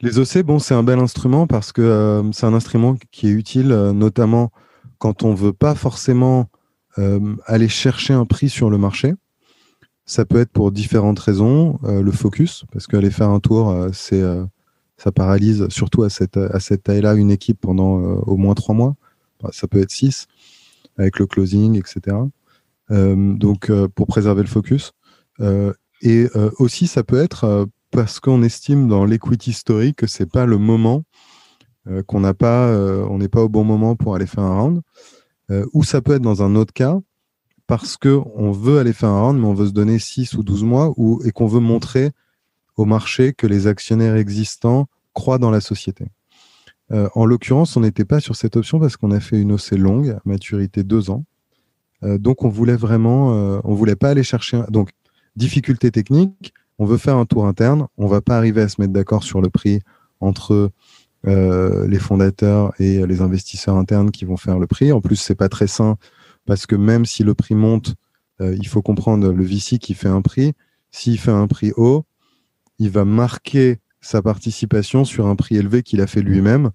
[0.00, 3.32] Les OC, bon, c'est un bel instrument parce que euh, c'est un instrument qui est
[3.32, 4.50] utile, euh, notamment
[4.98, 6.48] quand on ne veut pas forcément
[6.98, 9.14] euh, aller chercher un prix sur le marché.
[10.04, 11.78] Ça peut être pour différentes raisons.
[11.84, 14.22] le focus, parce qu'aller faire un tour, c'est,
[14.96, 18.96] ça paralyse, surtout à cette, à cette taille-là, une équipe pendant au moins trois mois.
[19.52, 20.26] ça peut être six,
[20.98, 22.16] avec le closing, etc.
[22.90, 24.92] donc, pour préserver le focus.
[26.02, 26.26] et
[26.58, 31.04] aussi, ça peut être parce qu'on estime dans l'equity historique que c'est pas le moment,
[31.88, 34.58] euh, qu'on n'a pas, euh, on n'est pas au bon moment pour aller faire un
[34.58, 34.80] round.
[35.50, 36.98] Euh, ou ça peut être dans un autre cas,
[37.66, 40.64] parce qu'on veut aller faire un round, mais on veut se donner 6 ou 12
[40.64, 42.10] mois, et qu'on veut montrer
[42.76, 46.06] au marché que les actionnaires existants croient dans la société.
[46.90, 50.18] en l'occurrence, on n'était pas sur cette option parce qu'on a fait une OC longue,
[50.26, 51.24] maturité 2 ans.
[52.02, 53.28] donc on voulait vraiment,
[53.64, 54.62] on voulait pas aller chercher.
[54.68, 54.90] Donc
[55.36, 56.52] difficulté technique,
[56.82, 59.40] on veut faire un tour interne, on va pas arriver à se mettre d'accord sur
[59.40, 59.78] le prix
[60.18, 60.72] entre
[61.28, 64.90] euh, les fondateurs et les investisseurs internes qui vont faire le prix.
[64.90, 65.96] En plus, c'est pas très sain
[66.44, 67.94] parce que même si le prix monte,
[68.40, 70.54] euh, il faut comprendre le VC qui fait un prix.
[70.90, 72.04] S'il fait un prix haut,
[72.80, 76.70] il va marquer sa participation sur un prix élevé qu'il a fait lui-même.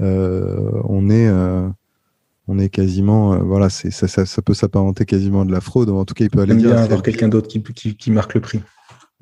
[0.00, 1.30] Euh, on est
[2.48, 6.14] on est quasiment voilà c'est ça, peut s'apparenter quasiment à de la fraude en tout
[6.14, 8.62] cas il peut aller bien avoir quelqu'un d'autre qui marque le prix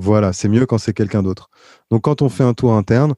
[0.01, 1.51] voilà, c'est mieux quand c'est quelqu'un d'autre.
[1.91, 3.15] Donc quand on fait un tour interne,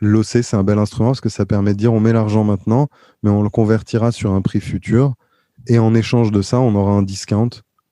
[0.00, 2.88] l'OC, c'est un bel instrument parce que ça permet de dire on met l'argent maintenant,
[3.22, 5.14] mais on le convertira sur un prix futur.
[5.68, 7.50] Et en échange de ça, on aura un discount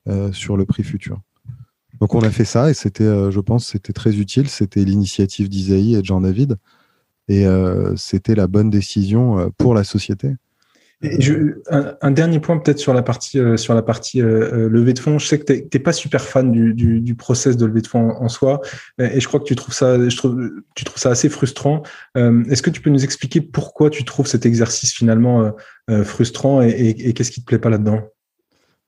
[0.09, 1.21] euh, sur le prix futur.
[2.01, 4.49] Donc on a fait ça et c'était, euh, je pense, c'était très utile.
[4.49, 6.57] C'était l'initiative d'Isaïe et de Jean-David.
[7.29, 10.35] Et euh, c'était la bonne décision pour la société
[12.01, 14.99] un, dernier point peut-être sur la partie euh, sur la partie euh, euh, levée de
[14.99, 15.19] fonds.
[15.19, 18.11] Je sais que tu n'es pas super fan du, du, process de levée de fonds
[18.11, 18.61] en, soi,
[18.99, 21.83] et je crois que tu trouves ça, je trouve, tu trouves ça assez frustrant.
[22.15, 25.53] Est-ce que tu peux nous expliquer pourquoi tu trouves cet exercice finalement
[26.05, 28.03] frustrant et, qu'est-ce qui te plaît pas là-dedans?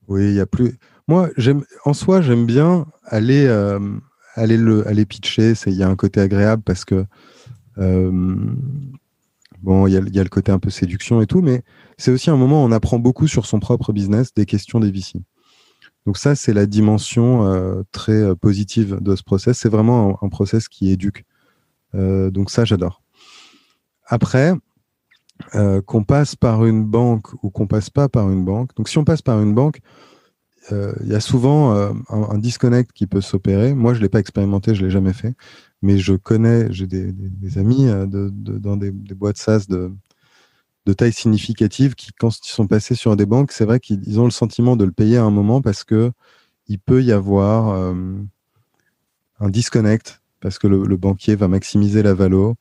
[0.09, 0.79] Oui, il y a plus.
[1.09, 3.49] Moi, j'aime en soi, j'aime bien aller
[4.35, 5.55] aller le aller pitcher.
[5.67, 7.05] Il y a un côté agréable parce que
[7.77, 11.63] bon, il y, y, a le côté un peu séduction et tout, mais
[11.99, 14.91] c'est aussi un moment où on apprend beaucoup sur son propre business des questions des
[14.91, 15.23] VC.
[16.07, 19.59] Donc ça, c'est la dimension euh, très euh, positive de ce process.
[19.59, 21.25] C'est vraiment un, process qui éduque.
[21.95, 23.03] Euh, donc ça, j'adore.
[24.05, 24.55] Après,
[25.85, 28.75] qu'on passe par une banque ou qu'on passe pas par une banque.
[28.75, 29.81] Donc si on passe par une banque,
[30.71, 31.75] il y a souvent
[32.09, 33.75] un, disconnect qui peut s'opérer.
[33.75, 35.35] Moi, je l'ai pas expérimenté, je l'ai jamais fait,
[35.83, 39.93] mais je connais, j'ai des, amis dans des, boîtes SaaS de,
[40.87, 44.25] de taille significative qui, quand ils sont passés sur des banques, c'est vrai qu'ils ont
[44.25, 46.13] le sentiment de le payer à un moment parce que
[46.69, 47.95] il peut y avoir euh,
[49.41, 52.55] un disconnect parce que le, banquier va maximiser la valo.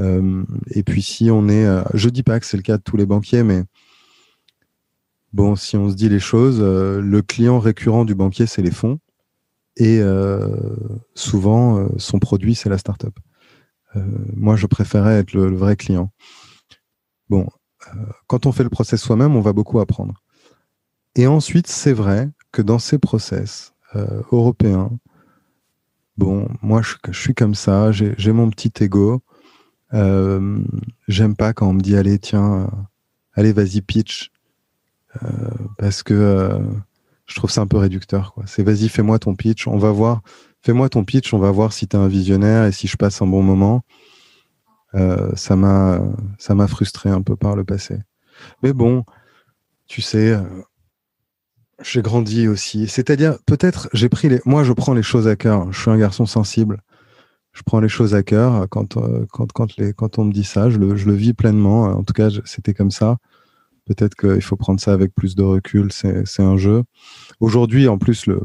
[0.00, 2.82] Euh, et puis si on est, euh, je dis pas que c'est le cas de
[2.82, 3.64] tous les banquiers, mais
[5.32, 8.98] bon, si on se dit les choses, le client récurrent du banquier c'est les fonds
[9.76, 10.02] et
[11.14, 13.18] souvent son produit c'est la startup.
[14.36, 16.10] moi, je préférais être le vrai client.
[17.30, 17.46] Bon,
[18.26, 20.14] quand on fait le process soi-même, on va beaucoup apprendre.
[21.14, 24.90] Et ensuite, c'est vrai que dans ces process euh, européens,
[26.16, 29.22] bon, moi, je, suis comme ça, j'ai mon petit ego.
[29.94, 30.58] Euh,
[31.08, 32.66] j'aime pas quand on me dit, allez, tiens, euh,
[33.34, 34.30] allez, vas-y, pitch.
[35.76, 36.58] parce que
[37.26, 38.34] je trouve ça un peu réducteur.
[38.46, 39.66] C'est, vas-y, fais-moi ton pitch.
[39.66, 40.22] On va voir.
[40.62, 41.34] Fais-moi ton pitch.
[41.34, 43.82] On va voir si tu es un visionnaire et si je passe un bon moment.
[44.94, 46.00] Euh, ça m'a
[46.38, 47.98] ça m'a frustré un peu par le passé.
[48.62, 49.04] Mais bon,
[49.86, 50.42] tu sais, euh,
[51.82, 52.88] j'ai grandi aussi.
[52.88, 54.40] C'est-à-dire, peut-être, j'ai pris les.
[54.44, 55.72] Moi, je prends les choses à cœur.
[55.72, 56.82] Je suis un garçon sensible.
[57.52, 60.44] Je prends les choses à cœur quand euh, quand quand les quand on me dit
[60.44, 61.84] ça, je le, je le vis pleinement.
[61.84, 63.18] En tout cas, c'était comme ça.
[63.84, 65.90] Peut-être qu'il faut prendre ça avec plus de recul.
[65.92, 66.84] C'est un jeu.
[67.40, 68.40] Aujourd'hui, en plus, le,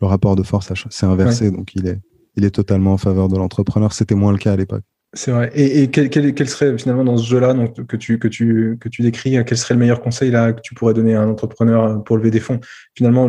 [0.00, 2.00] le rapport de force s'est inversé, donc il est
[2.36, 3.92] il est totalement en faveur de l'entrepreneur.
[3.92, 4.84] C'était moins le cas à l'époque.
[5.18, 5.50] C'est vrai.
[5.52, 7.52] Et, quel, serait finalement dans ce jeu-là
[7.88, 11.22] que, tu, que, tu, décris, quel serait le meilleur conseil que tu pourrais donner à
[11.22, 12.60] un entrepreneur pour lever des fonds?
[12.94, 13.28] Finalement,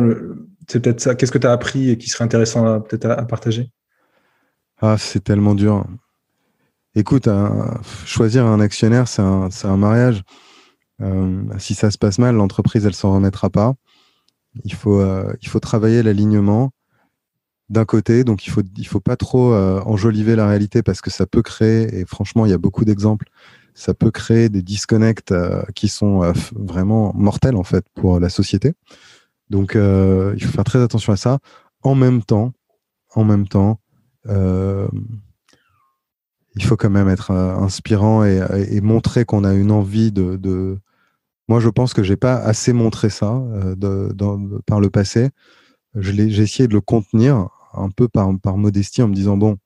[0.68, 1.16] c'est peut-être ça.
[1.16, 3.72] Qu'est-ce que tu as appris et qui serait intéressant à, partager?
[4.80, 5.84] Ah, c'est tellement dur.
[6.94, 7.28] Écoute,
[8.06, 10.22] choisir un actionnaire, c'est un, un, mariage.
[11.02, 13.74] Euh, si ça se passe mal, l'entreprise, elle s'en remettra pas.
[14.62, 16.70] Il faut, euh, il faut travailler l'alignement
[17.70, 21.08] d'un côté, donc il faut il faut pas trop euh, enjoliver la réalité parce que
[21.08, 23.30] ça peut créer et franchement il y a beaucoup d'exemples,
[23.74, 28.28] ça peut créer des disconnects euh, qui sont euh, vraiment mortels en fait pour la
[28.28, 28.74] société.
[29.50, 31.38] Donc il faut faire très attention à ça.
[31.82, 32.52] En même temps,
[33.14, 33.80] en même temps,
[34.28, 34.88] il
[36.62, 40.78] faut quand même être inspirant et, montrer qu'on a une envie de.
[41.48, 43.42] Moi, je pense que j'ai pas assez montré ça
[44.66, 45.30] par le passé.
[45.96, 49.56] J'ai essayé de le contenir un peu par, par modestie en me disant, bon,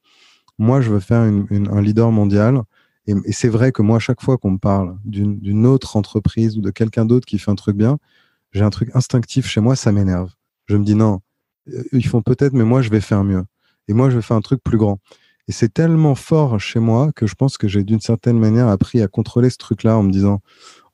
[0.59, 2.63] moi, je veux faire un leader mondial.
[3.07, 6.61] Et, c'est vrai que moi, à chaque fois qu'on me parle d'une autre entreprise ou
[6.61, 7.99] de quelqu'un d'autre qui fait un truc bien,
[8.53, 10.31] j'ai un truc instinctif chez moi, ça m'énerve.
[10.67, 11.21] Je me dis, non,
[11.73, 13.45] euh, ils font peut-être, mais moi, je vais faire mieux.
[13.89, 14.99] Et moi, je vais faire un truc plus grand.
[15.49, 19.03] Et c'est tellement fort chez moi que je pense que j'ai d'une certaine manière appris
[19.03, 20.41] à contrôler ce truc-là en me disant,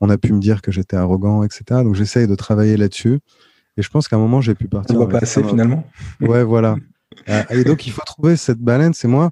[0.01, 1.63] on a pu me dire que j'étais arrogant, etc.
[1.85, 3.21] Donc j'essaye de travailler là-dessus.
[3.77, 4.97] Et je pense qu'à un moment, j'ai pu partir.
[4.97, 5.87] On va passer finalement.
[6.21, 6.77] Ouais, voilà.
[7.29, 9.05] Euh, et donc, il faut trouver cette balance.
[9.05, 9.31] Et moi,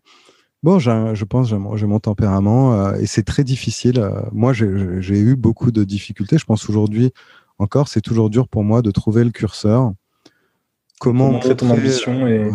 [0.62, 4.00] bon, je pense, j'ai mon tempérament euh, et c'est très difficile.
[4.00, 6.38] Euh, moi, j'ai eu beaucoup de difficultés.
[6.38, 7.12] Je pense aujourd'hui
[7.58, 9.92] encore, c'est toujours dur pour moi de trouver le curseur.
[11.00, 12.50] Comment montrer ton ambition et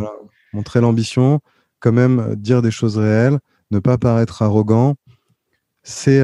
[0.54, 1.40] montrer l'ambition,
[1.80, 3.40] quand même dire des choses réelles,
[3.72, 4.96] ne pas paraître arrogant.
[5.84, 6.22] C'est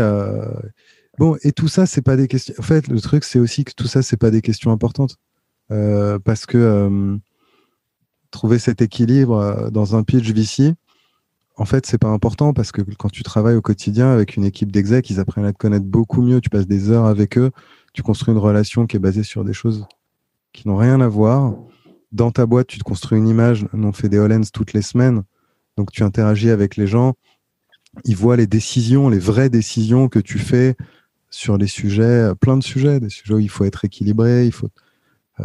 [1.17, 2.53] bon et tout ça, c'est pas des questions.
[2.57, 5.17] En fait, le truc, c'est aussi que tout ça, c'est pas des questions importantes
[5.67, 7.19] parce que
[8.31, 10.75] trouver cet équilibre euh, dans un pitch VC,
[11.59, 14.71] en fait, c'est pas important parce que quand tu travailles au quotidien avec une équipe
[14.71, 16.39] d'exec, ils apprennent à te connaître beaucoup mieux.
[16.39, 17.51] Tu passes des heures avec eux,
[17.93, 19.85] tu construis une relation qui est basée sur des choses
[20.53, 21.53] qui n'ont rien à voir.
[22.13, 23.65] Dans ta boîte, tu te construis une image.
[23.73, 25.23] On fait des Hollens toutes les semaines,
[25.75, 27.15] donc tu interagis avec les gens.
[28.05, 30.77] Ils voient les décisions, les vraies décisions que tu fais
[31.29, 34.69] sur les sujets, plein de sujets, des sujets où il faut être équilibré, il faut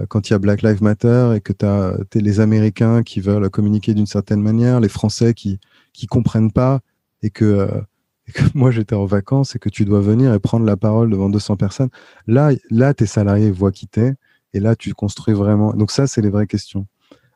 [0.09, 3.49] quand il y a Black Lives Matter et que tu as les Américains qui veulent
[3.51, 5.59] communiquer d'une certaine manière, les Français qui
[5.95, 6.81] qui comprennent pas
[7.23, 7.81] et que, euh,
[8.29, 11.09] et que moi j'étais en vacances et que tu dois venir et prendre la parole
[11.09, 11.89] devant 200 personnes.
[12.27, 14.15] Là, là tes salariés voient qui t'es
[14.53, 15.73] et là tu construis vraiment.
[15.73, 16.87] Donc ça, c'est les vraies questions.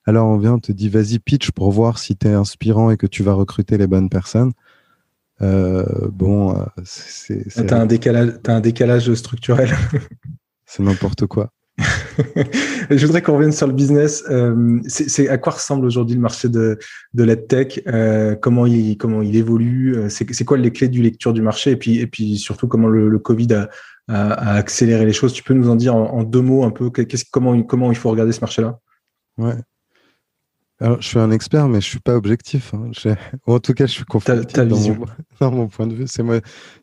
[0.04, 2.96] Alors on vient, on te dit vas-y pitch pour voir si tu es inspirant et
[2.96, 4.52] que tu vas recruter les bonnes personnes.
[5.40, 7.44] Euh, bon, c'est.
[7.66, 9.70] T'as un décalage, as un décalage structurel.
[10.66, 11.52] c'est n'importe quoi.
[12.90, 14.24] je voudrais qu'on revienne sur le business.
[14.30, 16.78] Euh, c'est à quoi ressemble aujourd'hui le marché de,
[17.14, 21.32] de l'EdTech euh, comment, il, comment il évolue euh, C'est quoi les clés du lecture
[21.32, 23.68] du marché et puis, et puis surtout comment le, le Covid a,
[24.08, 26.90] a, accéléré les choses Tu peux nous en dire en, deux mots un peu
[27.30, 28.78] comment, comment il faut regarder ce marché-là?
[29.36, 29.56] Ouais.
[30.80, 32.72] Alors, je suis un expert, mais je suis pas objectif.
[32.72, 32.90] Hein.
[33.46, 34.96] En tout cas, je suis confortable dans,
[35.40, 36.04] dans, mon point de vue.
[36.06, 36.22] C'est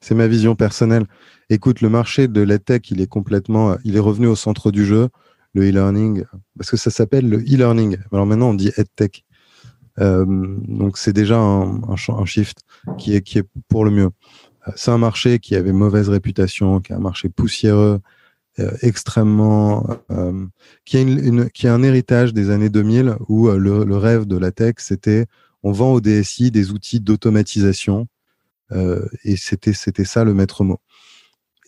[0.01, 1.05] c'est ma vision personnelle.
[1.49, 5.09] Écoute, le marché de l'EdTech, il est complètement, il est revenu au centre du jeu,
[5.53, 6.23] le e-learning,
[6.57, 7.97] parce que ça s'appelle le e-learning.
[8.11, 9.25] Alors maintenant, on dit EdTech.
[9.99, 12.59] Euh, donc c'est déjà un, un, shift
[12.97, 14.09] qui est, qui est pour le mieux.
[14.75, 17.99] c'est un marché qui avait mauvaise réputation, qui est un marché poussiéreux,
[18.81, 19.85] extrêmement,
[20.85, 24.51] qui, a une, qui a un héritage des années 2000 où le, rêve de la
[24.51, 25.27] tech, c'était
[25.61, 28.07] on vend au DSI des outils d'automatisation
[28.71, 30.79] et c'était ça le maître mot.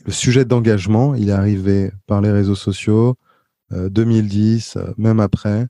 [0.08, 3.18] Le sujet d'engagement, il est arrivé par les réseaux sociaux,
[3.72, 5.68] 2010, même après.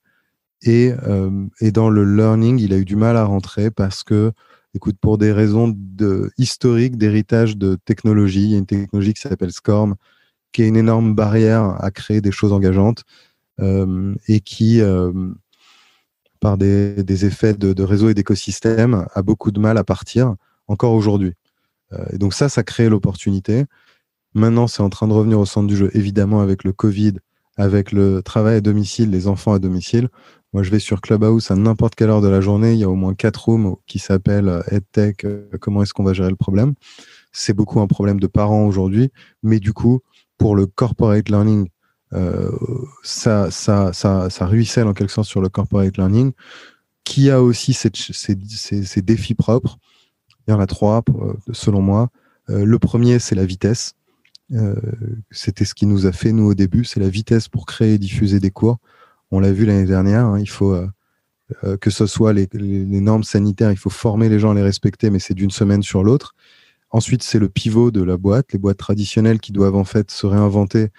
[0.62, 0.92] Et,
[1.60, 4.32] et, dans le learning, il a eu du mal à rentrer parce que,
[4.76, 5.76] écoute, pour des raisons
[6.38, 9.96] historiques, d'héritage de technologie, il y a une technologie qui s'appelle SCORM,
[10.52, 13.06] qui est une énorme barrière à créer des choses engageantes
[13.60, 15.12] euh, et qui, euh,
[16.40, 20.36] par des, effets de, de réseau et d'écosystème, a beaucoup de mal à partir
[20.68, 21.34] encore aujourd'hui.
[21.94, 23.66] Euh, et donc ça, ça crée l'opportunité.
[24.38, 27.14] Maintenant, c'est en train de revenir au centre du jeu, évidemment avec le Covid,
[27.58, 30.10] avec le travail à domicile, les enfants à domicile.
[30.54, 32.74] Moi, je vais sur Clubhouse à n'importe quelle heure de la journée.
[32.74, 35.26] Il y a au moins quatre rooms qui s'appellent EdTech.
[35.60, 36.76] Comment est-ce qu'on va gérer le problème?
[37.32, 39.10] C'est beaucoup un problème de parents aujourd'hui,
[39.42, 40.02] mais du coup,
[40.38, 41.70] pour le corporate learning,
[42.14, 42.52] euh,
[43.02, 46.32] ça, ça, ça, ça ruisselle en quelque sorte sur le corporate learning,
[47.04, 49.80] qui a aussi ses, défis propres.
[50.48, 52.10] Il y en a trois, euh, selon moi.
[52.52, 53.96] Euh, le premier, c'est la vitesse.
[54.54, 54.76] Euh,
[55.32, 56.86] C'était ce qui nous a fait, nous, au début.
[56.86, 58.78] C'est la vitesse pour créer et diffuser des cours.
[59.32, 60.26] On l'a vu l'année dernière.
[60.26, 60.88] Hein, il faut euh,
[61.64, 65.10] euh, que ce soit les, normes sanitaires, il faut former les gens à les respecter,
[65.10, 66.36] mais c'est d'une semaine sur l'autre.
[66.90, 70.26] Ensuite, c'est le pivot de la boîte, les boîtes traditionnelles qui doivent en fait se
[70.26, 70.90] réinventer,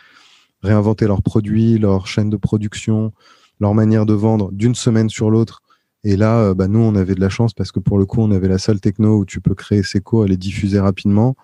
[0.63, 3.13] réinventer leurs produits, leur chaîne de production,
[3.61, 5.63] leur manière de vendre d'une semaine sur l'autre.
[6.05, 8.31] Et là, bah, nous, on avait de la chance parce que pour le coup, on
[8.31, 11.37] avait la salle techno où tu peux créer ces cours et les diffuser rapidement,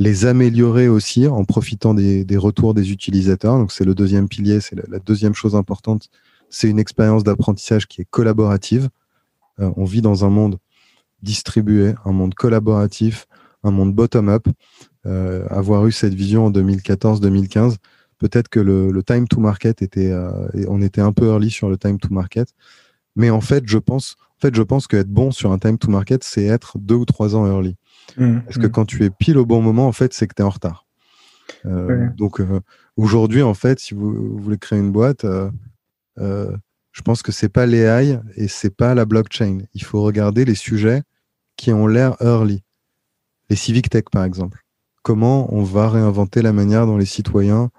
[0.00, 3.58] les améliorer aussi en profitant des, retours des utilisateurs.
[3.58, 6.08] Donc, c'est le deuxième pilier, c'est la, deuxième chose importante.
[6.48, 8.88] C'est une expérience d'apprentissage qui est collaborative.
[9.60, 10.56] Euh, on vit dans un monde
[11.22, 13.26] distribué, un monde collaboratif,
[13.62, 14.46] un monde bottom-up.
[15.04, 17.76] Euh, avoir eu cette vision en 2014-2015,
[18.16, 21.68] peut-être que le, le, time to market était, euh, on était un peu early sur
[21.68, 22.48] le time to market.
[23.16, 25.90] Mais en fait, je pense, en fait, je pense qu'être bon sur un time to
[25.90, 27.76] market, c'est être deux ou trois ans early.
[28.16, 28.70] Mmh, Parce que mmh.
[28.70, 30.86] quand tu es pile au bon moment, en fait, c'est que tu es en retard.
[31.66, 32.08] Euh, ouais.
[32.16, 32.60] Donc euh,
[32.96, 36.56] aujourd'hui, en fait, si vous, vous, voulez créer une boîte, euh,
[36.92, 39.58] je pense que c'est pas l'AI et c'est pas la blockchain.
[39.74, 41.02] Il faut regarder les sujets
[41.56, 42.62] qui ont l'air early
[43.50, 44.64] les civic tech par exemple.
[45.02, 47.70] Comment on va réinventer la manière dont les citoyens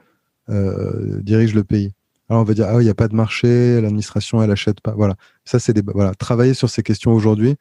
[0.49, 1.93] dirigent le pays.
[2.31, 4.93] Alors on va dire ah il n'y a pas de marché, l'administration elle achète pas.
[4.93, 7.57] Voilà, ça c'est des voilà travailler sur ces questions aujourd'hui.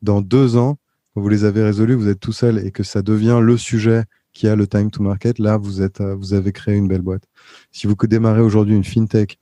[0.00, 0.78] Dans deux ans,
[1.12, 4.04] quand vous les avez résolues, vous êtes tout seul et que ça devient le sujet
[4.32, 5.38] qui a le time to market.
[5.38, 7.24] Là vous êtes euh, vous avez créé une belle boîte.
[7.72, 9.38] Si vous démarrez aujourd'hui une fintech,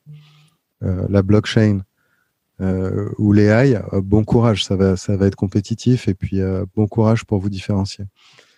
[0.82, 1.82] euh, la blockchain,
[2.60, 4.96] euh, ou les AI, euh, bon courage, ça va,
[5.26, 6.40] être compétitif et puis
[6.74, 8.06] bon courage pour vous différencier.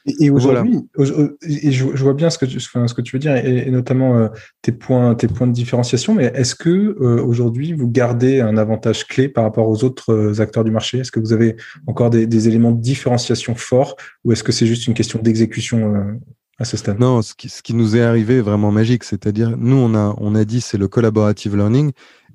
[0.07, 1.29] Et, et aujourd'hui, voilà.
[1.43, 3.71] je, je, vois bien ce que tu, enfin, ce que tu veux dire, et, et
[3.71, 4.29] notamment euh,
[4.63, 6.15] tes points, tes points de différenciation.
[6.15, 10.41] Mais est-ce que euh, aujourd'hui vous gardez un avantage clé par rapport aux autres euh,
[10.41, 10.99] acteurs du marché?
[10.99, 14.67] Est-ce que vous avez encore des, des, éléments de différenciation forts, ou est-ce que c'est
[14.67, 16.19] juste une question d'exécution
[16.59, 17.01] à ce stade?
[17.01, 19.03] Non, ce qui, ce qui, nous est arrivé est vraiment magique.
[19.03, 21.93] C'est-à-dire, nous, on a, on a dit c'est le collaborative learning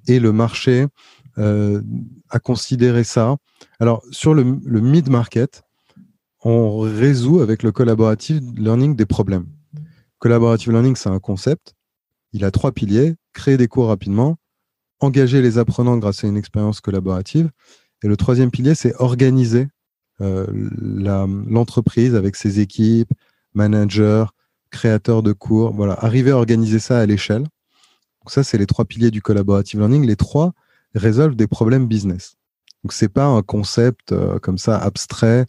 [0.07, 0.88] et le marché
[1.38, 3.38] à considérer ça.
[3.80, 5.63] Alors, sur le, le mid-market,
[6.44, 9.46] on résout avec le collaborative learning des problèmes.
[10.20, 11.74] Collaborative learning, c'est un concept.
[12.34, 13.16] Il a trois piliers.
[13.34, 14.36] Créer des cours rapidement,
[15.00, 17.50] engager les apprenants grâce à une expérience collaborative.
[18.04, 19.70] Et le troisième pilier, c'est organiser
[20.20, 20.46] euh,
[20.82, 23.12] l'entreprise avec ses équipes,
[23.54, 24.26] managers,
[24.70, 25.74] créateurs de cours.
[25.74, 27.44] Voilà, arriver à organiser ça à l'échelle.
[27.44, 30.06] Donc ça, c'est les trois piliers du collaborative learning.
[30.06, 30.54] Les trois,
[30.94, 32.36] résolvent des problèmes business.
[32.84, 35.46] Donc c'est pas un concept euh, comme ça abstrait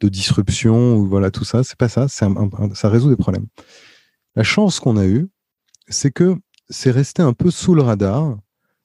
[0.00, 3.46] de disruption ou voilà tout ça, c'est pas ça, ça résout des problèmes.
[4.34, 5.28] La chance qu'on a eue,
[5.88, 6.36] c'est que
[6.68, 8.36] c'est resté un peu sous le radar.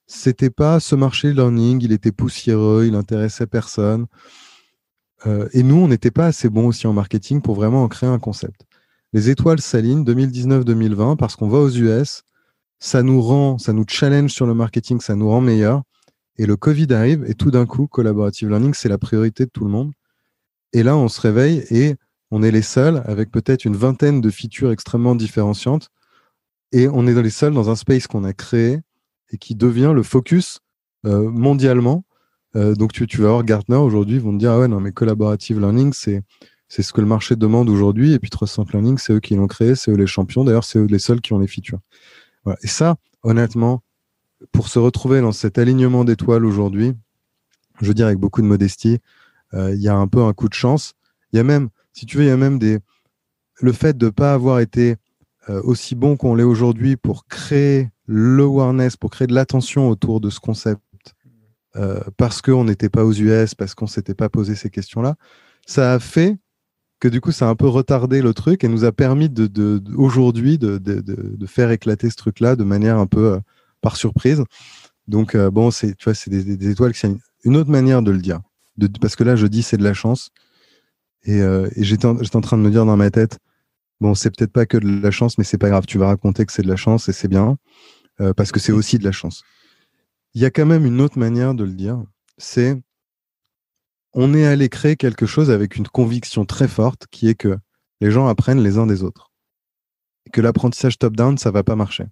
[0.07, 4.07] C'était pas ce marché learning, il était poussiéreux, il intéressait personne.
[5.25, 8.09] Euh, et nous, on n'était pas assez bons aussi en marketing pour vraiment en créer
[8.09, 8.65] un concept.
[9.13, 12.23] Les étoiles s'alignent 2019-2020 parce qu'on va aux US,
[12.79, 15.83] ça nous rend, ça nous challenge sur le marketing, ça nous rend meilleur.
[16.37, 19.65] Et le Covid arrive et tout d'un coup, collaborative learning, c'est la priorité de tout
[19.65, 19.91] le monde.
[20.73, 21.95] Et là, on se réveille et
[22.31, 25.89] on est les seuls avec peut-être une vingtaine de features extrêmement différenciantes.
[26.71, 28.79] Et on est les seuls dans un space qu'on a créé
[29.31, 30.59] et qui devient le focus
[31.05, 32.05] euh, mondialement.
[32.55, 34.91] Euh, donc, tu, tu vas voir Gartner aujourd'hui, vont te dire, ah ouais, non, mais
[34.91, 36.21] collaborative learning, c'est,
[36.69, 38.13] c'est ce que le marché demande aujourd'hui.
[38.13, 40.45] Et puis, Trust Learning, c'est eux qui l'ont créé, c'est eux les champions.
[40.45, 41.79] D'ailleurs, c'est eux les seuls qui ont les features.
[42.63, 43.83] Et ça, honnêtement,
[44.51, 46.93] pour se retrouver dans cet alignement d'étoiles aujourd'hui,
[47.81, 48.99] je veux dire avec beaucoup de modestie,
[49.53, 50.93] il y a un peu un coup de chance.
[51.33, 52.79] Il y a même, si tu veux, il y a même des,
[53.61, 54.97] le fait de ne pas avoir été
[55.49, 60.21] euh, aussi bon qu'on l'est aujourd'hui pour créer le awareness, pour créer de l'attention autour
[60.21, 60.81] de ce concept,
[61.75, 65.15] euh, parce qu'on n'était pas aux US, parce qu'on ne s'était pas posé ces questions-là,
[65.65, 66.37] ça a fait
[66.99, 69.81] que du coup, ça a un peu retardé le truc et nous a permis de,
[69.97, 73.39] aujourd'hui de, faire éclater ce truc-là de manière un peu euh,
[73.81, 74.43] par surprise.
[75.07, 77.11] Donc, bon, c'est, tu vois, c'est des, étoiles, c'est
[77.43, 78.39] une autre manière de le dire.
[78.99, 80.31] Parce que là, je dis c'est de la chance.
[81.23, 83.37] Et, et j'étais, en, train de me dire dans ma tête,
[84.01, 85.85] Bon, c'est peut-être pas que de la chance, mais c'est pas grave.
[85.85, 87.57] Tu vas raconter que c'est de la chance et c'est bien
[88.19, 89.43] euh, parce que c'est aussi de la chance.
[90.33, 92.03] Il y a quand même une autre manière de le dire.
[92.39, 92.81] C'est
[94.13, 97.59] on est allé créer quelque chose avec une conviction très forte qui est que
[98.01, 99.31] les gens apprennent les uns des autres.
[100.25, 102.05] Et que l'apprentissage top-down, ça va pas marcher.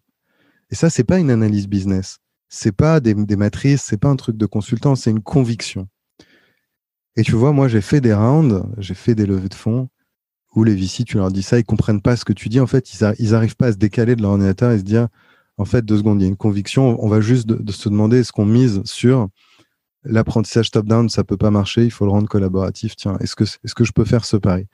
[0.69, 2.19] Et ça, c'est pas une analyse business.
[2.49, 5.87] C'est pas des, des matrices, c'est pas un truc de consultant, c'est une conviction.
[7.15, 9.89] Et tu vois, moi, j'ai fait des rounds, j'ai fait des levées de fonds,
[10.55, 12.59] où les VC, tu leur dis ça, ils comprennent pas ce que tu dis.
[12.59, 15.07] En fait, ils, n'arrivent arrivent pas à se décaler de leur ordinateur et se dire,
[15.57, 16.97] en fait, deux secondes, il y a une conviction.
[17.03, 19.29] On va juste se demander est-ce qu'on mise sur
[20.03, 22.95] l'apprentissage top-down, ça peut pas marcher, il faut le rendre collaboratif.
[22.95, 24.65] Tiens, est-ce que, je peux faire ce pari?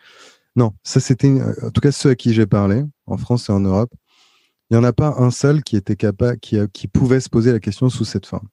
[0.56, 3.60] Non, ça c'était, en tout cas ceux à qui j'ai parlé, en France et en
[3.60, 3.92] Europe,
[4.70, 7.52] il n'y en a pas un seul qui était capable, qui, qui pouvait se poser
[7.52, 8.48] la question sous cette forme.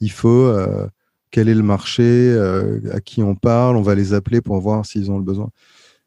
[0.00, 0.86] Il faut euh,
[1.30, 4.86] quel est le marché, euh, à qui on parle, on va les appeler pour voir
[4.86, 5.50] s'ils ont le besoin.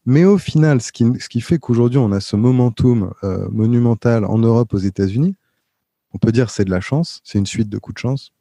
[0.06, 4.26] Mais au final, ce qui, ce qui fait qu'aujourd'hui, on a ce momentum euh, monumental
[4.26, 5.36] en Europe, aux États-Unis,
[6.14, 8.32] on peut dire c'est de la chance, c'est une suite de coups de chance.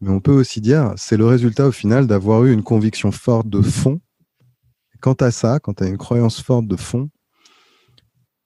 [0.00, 3.48] Mais on peut aussi dire c'est le résultat au final d'avoir eu une conviction forte
[3.48, 4.00] de fond.
[5.00, 7.08] quant à ça, quand tu as une croyance forte de fond,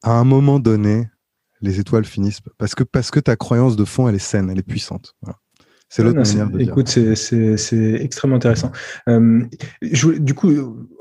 [0.03, 1.09] à un moment donné,
[1.61, 2.41] les étoiles finissent.
[2.59, 5.17] Parce que, parce que ta croyance de fond, elle est saine, elle est puissante.
[5.23, 5.39] Voilà.
[5.89, 8.73] C'est l'autre manière de Écoute, c'est extrêmement intéressant.
[9.09, 9.43] Euh,
[10.19, 10.51] du coup,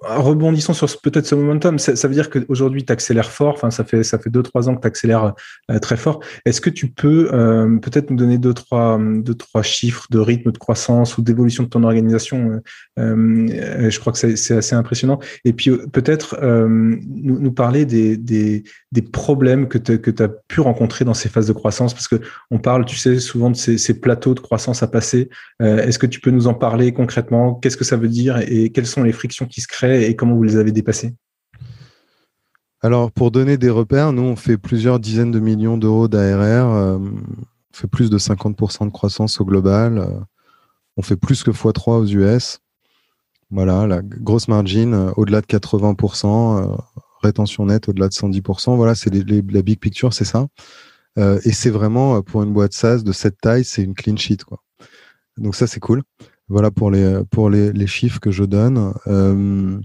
[0.03, 3.55] rebondissons sur peut-être ce momentum, ça, ça veut dire qu'aujourd'hui, tu accélères fort.
[3.55, 5.33] Enfin, ça fait ça fait deux trois ans que tu accélères
[5.71, 6.19] euh, très fort.
[6.45, 10.51] Est-ce que tu peux euh, peut-être nous donner deux trois deux trois chiffres de rythme
[10.51, 12.61] de croissance ou d'évolution de ton organisation
[12.97, 15.19] Je crois que c'est assez impressionnant.
[15.45, 21.05] Et puis peut-être nous, nous, parler des, des, des problèmes que tu as pu rencontrer
[21.05, 22.17] dans ces phases de croissance, parce que
[22.51, 25.30] on parle, tu sais, souvent de ces, ces plateaux de croissance à passer.
[25.61, 27.55] Euh, est-ce que tu peux nous en parler concrètement?
[27.55, 30.36] Qu'est-ce que ça veut dire et quelles sont les frictions qui se créent et comment
[30.36, 31.13] vous les avez dépassées?
[32.82, 36.97] Alors, pour donner des repères, nous, on fait plusieurs dizaines de millions d'euros d'ARR, euh,
[36.97, 40.07] on fait plus de 50% de croissance au global, euh,
[40.97, 42.59] on fait plus que x3 aux US.
[43.51, 46.78] Voilà, la grosse margin au-delà de 80%,
[47.21, 48.76] rétention nette au-delà de 110%.
[48.76, 50.47] Voilà, c'est la big picture, c'est ça.
[51.17, 54.43] et c'est vraiment, pour une boîte SaaS de cette taille, c'est une clean sheet.
[54.43, 54.59] Quoi.
[55.38, 56.03] Donc ça, c'est cool.
[56.47, 58.93] Voilà pour les, pour les, les chiffres que je donne.
[59.07, 59.79] Euh,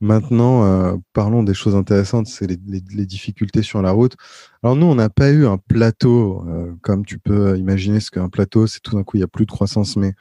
[0.00, 4.16] maintenant, euh, parlons des choses intéressantes, c'est les, difficultés sur la route.
[4.62, 8.28] Alors nous, on n'a pas eu un plateau, euh, comme tu peux imaginer ce qu'un
[8.28, 10.14] plateau, c'est tout d'un coup, il n'y a plus de croissance, mais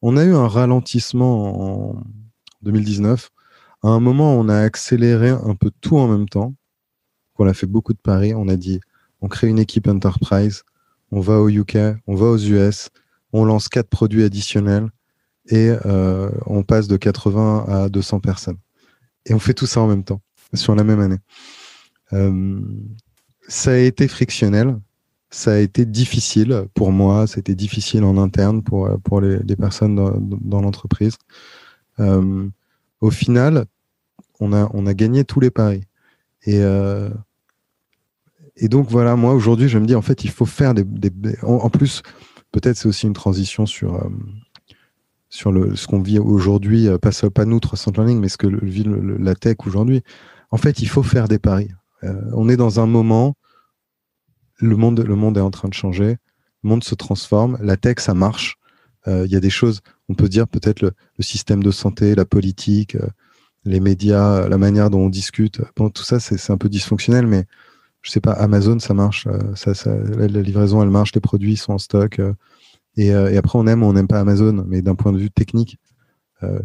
[0.00, 2.04] on a eu un ralentissement en
[2.62, 3.30] 2019.
[3.82, 6.54] À un moment, on a accéléré un peu tout en même temps.
[7.38, 8.34] On a fait beaucoup de paris.
[8.34, 8.80] On a dit,
[9.20, 10.62] on crée une équipe enterprise,
[11.10, 11.76] on va au UK,
[12.06, 12.90] on va aux US,
[13.32, 14.88] on lance quatre produits additionnels
[15.48, 18.58] et euh, on passe de 80 à 200 personnes.
[19.26, 20.20] Et on fait tout ça en même temps,
[20.54, 21.18] sur la même année.
[22.12, 22.60] Euh,
[23.48, 24.78] ça a été frictionnel,
[25.30, 30.60] ça a été difficile pour moi, été difficile en interne pour, pour les, personnes dans,
[30.60, 31.16] l'entreprise.
[32.00, 32.48] Euh,
[33.00, 33.64] au final,
[34.40, 35.84] on a, on a gagné tous les paris.
[36.44, 36.60] Et,
[38.56, 40.84] et donc voilà, moi aujourd'hui, je me dis en fait, il faut faire des.
[41.42, 42.02] en, plus,
[42.52, 44.08] peut-être c'est aussi une transition sur, euh,
[45.28, 48.46] sur le, ce qu'on vit aujourd'hui, euh, pas, pas nous, 300 Learning, mais ce que
[48.46, 48.86] vit
[49.18, 50.02] la tech aujourd'hui.
[50.50, 51.70] En fait, il faut faire des paris.
[52.04, 53.34] Euh, on est dans un moment,
[54.58, 56.18] le monde, le monde est en train de changer,
[56.62, 58.56] le monde se transforme, la tech, ça marche.
[59.08, 62.96] Il y a des choses, on peut dire peut-être le, système de santé, la politique,
[63.64, 65.60] les médias, la manière dont on discute.
[65.74, 67.46] Tout ça, c'est un peu dysfonctionnel, mais
[68.02, 71.78] je sais pas, Amazon, ça marche, euh, la, livraison, elle marche, les produits sont en
[71.78, 72.18] stock.
[72.18, 72.34] Euh,
[72.96, 75.18] et, euh, et, après, on aime ou on n'aime pas Amazon, mais d'un point de
[75.18, 75.78] vue technique,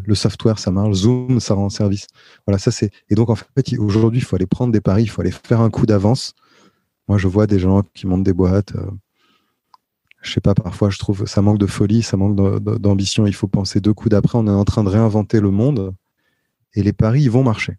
[0.06, 2.08] le software, ça marche, Zoom, ça rend service.
[2.48, 2.90] Voilà, ça c'est.
[3.12, 5.62] Et donc, en fait, aujourd'hui, il faut aller prendre des paris, il faut aller faire
[5.62, 6.34] un coup d'avance.
[7.08, 8.74] Moi, je vois des gens qui montent des boîtes.
[10.24, 12.36] je sais pas, parfois, je trouve ça manque de folie, ça manque
[12.80, 13.28] d'ambition.
[13.28, 14.40] Il faut penser deux coups d'après.
[14.40, 15.94] On est en train de réinventer le monde
[16.74, 17.76] et les paris, ils vont marcher.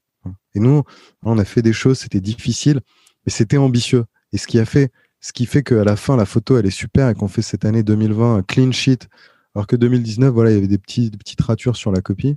[0.55, 0.85] Et nous,
[1.25, 2.81] on a fait des choses, c'était difficile
[3.29, 4.07] mais c'était ambitieux.
[4.33, 6.70] Et ce qui a fait, ce qui fait qu'à la fin, la photo, elle est
[6.70, 9.07] super et qu'on fait cette année 2020 un clean sheet,
[9.55, 12.37] alors que 2019, voilà, il y avait des, petits, petites ratures sur la copie.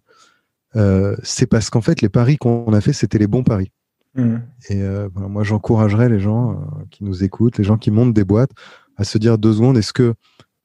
[0.76, 3.72] Euh, c'est parce qu'en fait, les paris qu'on a fait, c'était les bons paris.
[4.16, 4.36] Mmh.
[4.70, 4.84] Et
[5.16, 8.52] moi, j'encouragerais les gens qui nous écoutent, les gens qui montent des boîtes,
[8.98, 10.14] à se dire deux secondes, est-ce que,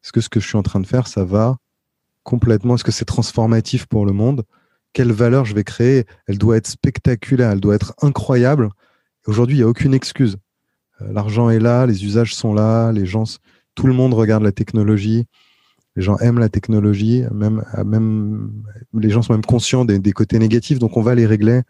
[0.02, 1.56] est-ce que ce que je suis en train de faire, ça va
[2.24, 4.42] complètement, est-ce que c'est transformatif pour le monde?
[4.92, 6.04] Quelle valeur je vais créer?
[6.26, 8.70] Elle doit être spectaculaire, elle doit être incroyable.
[9.26, 10.36] Aujourd'hui, il n'y a aucune excuse.
[11.02, 13.24] Euh, l'argent est là, les usages sont là, les gens,
[13.74, 15.26] tout le monde regarde la technologie.
[15.96, 18.52] Les gens aiment la technologie, même, euh, même
[18.92, 21.62] les gens sont même conscients des, côtés négatifs, donc on va les régler.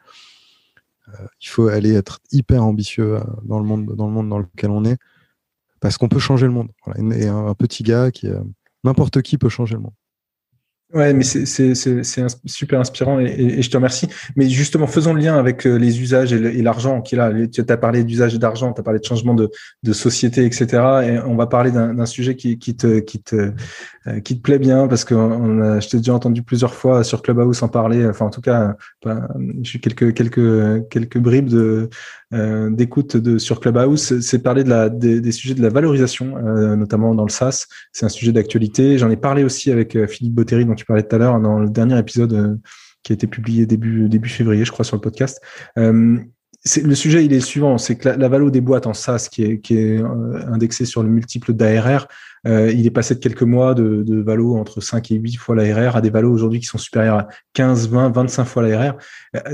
[1.09, 4.71] Euh, il faut aller être hyper ambitieux dans le monde dans le monde dans lequel
[4.71, 4.99] on est,
[5.81, 6.69] parce qu'on peut changer le monde.
[7.15, 8.29] Et un, petit gars qui,
[8.83, 9.95] n'importe qui peut changer le monde.
[10.95, 11.75] Ouais, mais c'est
[12.45, 14.07] super inspirant et, je te remercie.
[14.37, 17.33] Mais justement, faisons le lien avec euh, les usages et l'argent qui est là.
[17.49, 19.51] Tu as parlé d'usage d'argent, tu as parlé de changement de,
[19.83, 20.67] de, société, etc.
[21.05, 23.53] Et on va parler d'un sujet qui, qui, te, qui, te,
[24.07, 27.21] euh, qui te plaît bien parce que a, je t'ai déjà entendu plusieurs fois sur
[27.21, 28.07] Clubhouse en parler.
[28.07, 28.77] Enfin, en tout cas,
[29.63, 31.91] j'ai quelques, quelques, quelques bribes de,
[32.35, 34.19] euh, d'écoute de, sur Clubhouse.
[34.19, 37.67] C'est parler de la, des, des, sujets de la valorisation, euh, notamment dans le SaaS.
[37.93, 38.99] C'est un sujet d'actualité.
[38.99, 41.69] J'en ai parlé aussi avec euh, Philippe Bottery, tu parlais tout à l'heure dans le
[41.69, 42.57] dernier épisode euh,
[43.03, 45.41] qui a été publié début, début février, je crois, sur le podcast.
[45.79, 46.19] Euh,
[46.83, 49.45] le sujet, il est suivant, c'est que la, la valo des boîtes en SaaS, qui
[49.45, 50.01] est, est
[50.49, 52.09] indexée sur le multiple d'ARR,
[52.47, 55.97] euh, il est passé de quelques mois de, de entre 5 et 8 fois l'ARR
[55.97, 58.97] à des valos aujourd'hui qui sont supérieurs à 15, 20, 25 fois l'ARR.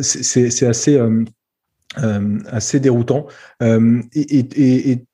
[0.00, 3.26] C'est assez, euh, assez déroutant.
[3.60, 5.04] et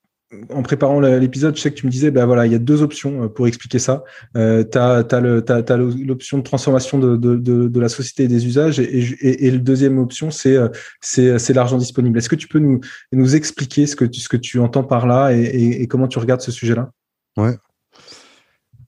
[0.50, 2.82] en préparant l'épisode, je sais que tu me disais, ben voilà, il y a deux
[2.82, 4.04] options euh, pour expliquer ça.
[4.36, 9.50] Euh, tu as, l'option de transformation de, de, de, la société et des usages, et,
[9.50, 10.68] la deuxième option, euh,
[11.00, 12.18] c'est l'argent disponible.
[12.18, 12.80] Est-ce que tu peux nous,
[13.12, 16.18] nous expliquer ce que, tu, ce que tu entends par là et, et comment tu
[16.18, 16.90] regardes ce sujet-là?
[17.38, 17.56] Ouais.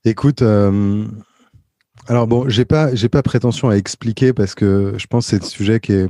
[0.05, 5.45] Écoute, alors bon, j'ai pas pas prétention à expliquer parce que je pense que c'est
[5.45, 6.09] un sujet qui est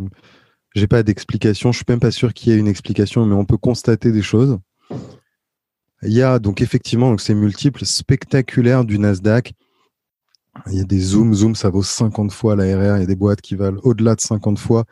[0.76, 1.72] j'ai pas d'explication.
[1.72, 4.22] Je suis même pas sûr qu'il y ait une explication, mais on peut constater des
[4.22, 4.58] choses.
[6.02, 9.52] Il y a donc effectivement donc ces multiples spectaculaires du Nasdaq.
[10.66, 12.96] Il y a des zooms, zoom, ça vaut 50 fois l'ARR.
[12.96, 14.84] Il y a des boîtes qui valent au-delà de 50 fois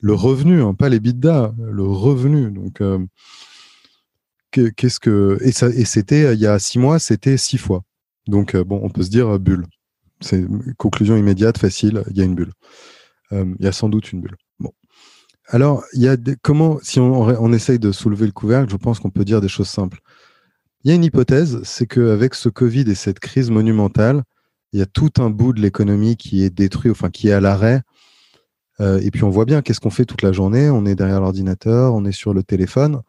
[0.00, 2.50] le revenu, hein, pas les bidas, le revenu.
[2.50, 2.98] Donc, euh,
[4.50, 7.82] qu'est-ce que et et c'était il y a six mois, c'était six fois.
[8.26, 9.66] Donc euh, bon, on peut se dire euh, bulle.
[10.20, 10.44] C'est
[10.76, 12.02] conclusion immédiate, facile.
[12.10, 12.52] Il y a une bulle.
[13.32, 14.36] il y a sans doute une bulle.
[14.58, 14.72] Bon.
[15.48, 19.00] Alors, il y a des, comment, si on essaye de soulever le couvercle, je pense
[19.00, 20.00] qu'on peut dire des choses simples.
[20.82, 24.22] Il y a une hypothèse, c'est qu'avec ce Covid et cette crise monumentale,
[24.72, 27.40] il y a tout un bout de l'économie qui est détruit, enfin qui est à
[27.40, 27.82] l'arrêt.
[28.80, 30.70] Euh, et puis on voit bien qu'est-ce qu'on fait toute la journée.
[30.70, 33.02] On est derrière l'ordinateur, on est sur le téléphone,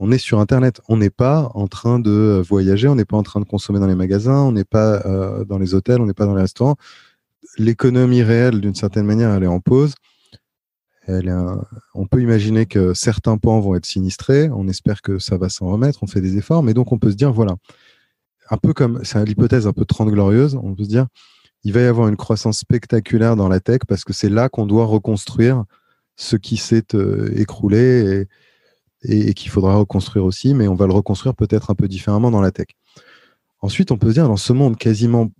[0.00, 0.80] on est sur Internet.
[0.88, 3.86] On n'est pas en train de voyager, on n'est pas en train de consommer dans
[3.86, 6.76] les magasins, on n'est pas euh, dans les hôtels, on n'est pas dans les restaurants.
[7.56, 9.94] L'économie réelle, d'une certaine manière, elle est en pause
[11.08, 14.50] on peut imaginer que certains pans vont être sinistrés.
[14.50, 16.02] On espère que ça va s'en remettre.
[16.02, 17.56] On fait des efforts, mais donc on peut se dire voilà,
[18.50, 20.58] un peu comme c'est l'hypothèse un peu 30 glorieuse.
[20.62, 21.06] On peut se dire
[21.64, 24.66] il va y avoir une croissance spectaculaire dans la tech parce que c'est là qu'on
[24.66, 25.64] doit reconstruire
[26.16, 28.26] ce qui s'est euh, écroulé
[29.04, 32.40] et, qu'il faudra reconstruire aussi, mais on va le reconstruire peut-être un peu différemment dans
[32.40, 32.68] la tech.
[33.60, 35.30] Ensuite, on peut se dire dans ce monde quasiment,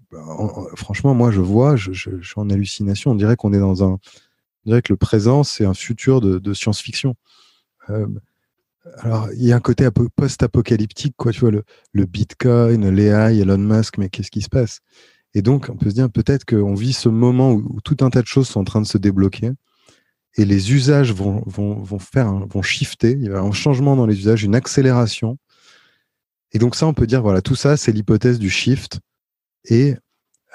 [0.76, 3.12] franchement, moi je vois, je suis en hallucination.
[3.12, 3.98] On dirait qu'on est dans un
[4.70, 7.14] dirais que le présent, c'est un futur de, science-fiction.
[7.90, 8.06] Euh,
[8.98, 13.58] alors, il y a un côté post-apocalyptique, quoi, tu vois, le, le Bitcoin, l'AI, Elon
[13.58, 14.80] Musk, mais qu'est-ce qui se passe?
[15.34, 18.22] Et donc, on peut se dire peut-être qu'on vit ce moment où, tout un tas
[18.22, 19.52] de choses sont en train de se débloquer
[20.36, 23.12] et les usages vont, vont, vont faire, vont shifter.
[23.12, 25.38] Il y a un changement dans les usages, une accélération.
[26.52, 29.00] Et donc, ça, on peut dire, voilà, tout ça, c'est l'hypothèse du shift.
[29.64, 29.94] Et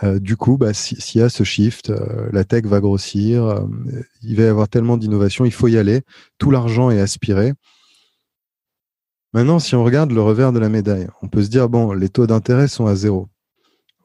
[0.04, 3.66] euh, du coup, bah, s'il y a ce shift, euh, la tech va grossir, euh,
[4.22, 6.02] il va y avoir tellement d'innovation, il faut y aller,
[6.38, 7.54] tout l'argent est aspiré.
[9.34, 12.10] Maintenant, si on regarde le revers de la médaille, on peut se dire, bon, les
[12.10, 13.28] taux d'intérêt sont à zéro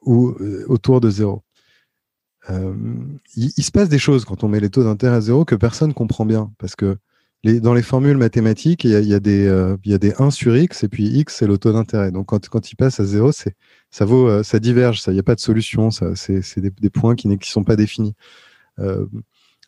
[0.01, 0.35] ou
[0.67, 1.43] autour de zéro.
[3.37, 5.89] Il, se passe des choses quand on met les taux d'intérêt à zéro que personne
[5.89, 6.97] ne comprend bien, parce que
[7.43, 10.55] dans les formules mathématiques, il y a, des, euh, il y a des 1 sur
[10.55, 12.11] x et puis x, c'est le taux d'intérêt.
[12.11, 13.31] Donc quand, il passe à 0,
[13.93, 17.27] ça, vaut, euh, ça diverge, il n'y a pas de solution, c'est des, points qui
[17.27, 18.15] ne sont pas définis.
[18.79, 19.05] Euh,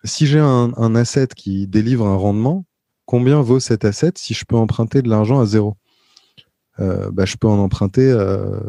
[0.04, 2.66] si j'ai un, asset qui délivre un rendement,
[3.06, 5.78] combien vaut cet asset si je peux emprunter de l'argent à 0
[6.80, 8.14] bah, Je peux en emprunter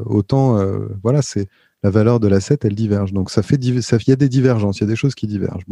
[0.04, 0.62] autant.
[1.02, 1.48] voilà, c'est
[1.82, 3.14] la valeur de l'asset, elle diverge.
[3.14, 5.26] Donc ça fait, ça, il y a des divergences, il y a des choses qui
[5.26, 5.64] divergent.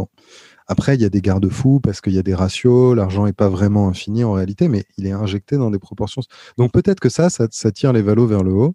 [0.67, 3.51] Après, il y a des garde-fous parce qu'il y a des ratios, l'argent n'est pas
[3.51, 6.23] vraiment infini en réalité, mais il est injecté dans des proportions.
[6.57, 8.75] Donc peut-être que ça, ça, tire les valos vers le haut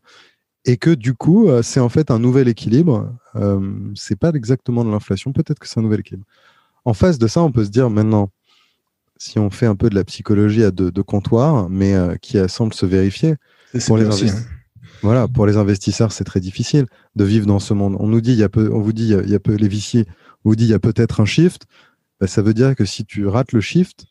[0.65, 3.13] et que du coup, euh, c'est en fait un nouvel équilibre.
[3.35, 6.25] Euh, c'est pas exactement de l'inflation, peut-être que c'est un nouvel équilibre.
[6.85, 8.29] En face de ça, on peut se dire maintenant,
[9.17, 12.85] si on fait un peu de la psychologie à de, comptoir, mais qui semble se
[12.85, 13.35] vérifier.
[13.85, 14.31] Pour les, hein.
[15.01, 16.85] voilà, pour les investisseurs, c'est très difficile
[17.15, 17.97] de vivre dans ce monde.
[17.99, 19.67] On nous dit, il y a peu, on vous dit, il y a peu, les
[19.67, 20.05] viciers
[20.45, 21.63] vous dit, il y a peut-être un shift.
[22.21, 24.05] Bah, ça veut dire que si tu rates le shift,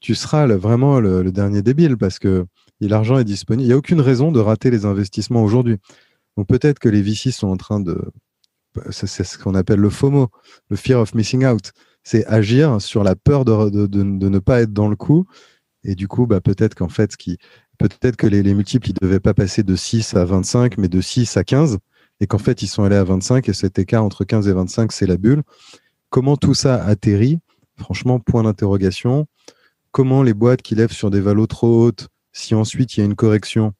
[0.00, 2.46] tu seras vraiment le, dernier débile parce que
[2.80, 3.64] l'argent est disponible.
[3.64, 5.78] Il n'y a aucune raison de rater les investissements aujourd'hui.
[6.36, 8.00] Donc peut-être que les VC sont en train de...
[8.90, 10.28] C'est ce qu'on appelle le FOMO,
[10.68, 11.72] le Fear of Missing Out.
[12.02, 15.26] C'est agir sur la peur de, de, ne pas être dans le coup.
[15.84, 17.38] Et du coup, bah, peut-être qu'en fait, qui,
[17.78, 21.00] peut-être que les, multiples, ils ne devaient pas passer de 6 à 25, mais de
[21.00, 21.78] 6 à 15.
[22.20, 24.92] Et qu'en fait, ils sont allés à 25 et cet écart entre 15 et 25,
[24.92, 25.42] c'est la bulle.
[26.10, 27.38] Comment tout ça atterrit?
[27.76, 29.26] Franchement, point d'interrogation.
[29.90, 33.06] Comment les boîtes qui lèvent sur des valos trop hautes, si ensuite il y a
[33.06, 33.72] une correction,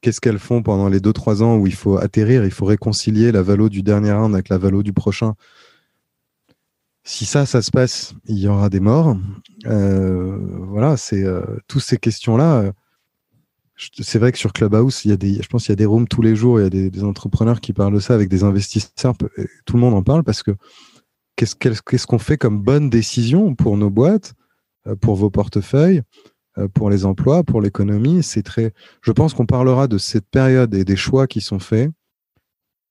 [0.00, 3.42] qu'est-ce qu'elles font pendant les 2-3 ans où il faut atterrir, il faut réconcilier la
[3.42, 5.34] valo du dernier round avec la valo du prochain?
[7.02, 9.16] Si ça, ça se passe, il y aura des morts.
[9.66, 10.38] Euh,
[10.68, 12.62] voilà, c'est euh, toutes ces questions-là.
[12.62, 12.72] Euh,
[14.00, 15.84] c'est vrai que sur Clubhouse, il y a des, je pense qu'il y a des
[15.84, 18.44] rooms tous les jours, il y a des, entrepreneurs qui parlent de ça avec des
[18.44, 19.14] investisseurs.
[19.66, 20.52] Tout le monde en parle parce que
[21.34, 24.34] qu'est-ce qu'on fait comme bonne décision pour nos boîtes,
[25.00, 26.02] pour vos portefeuilles?
[26.74, 28.22] Pour les emplois, pour l'économie.
[28.22, 28.72] C'est très.
[29.02, 31.90] Je pense qu'on parlera de cette période et des choix qui sont faits.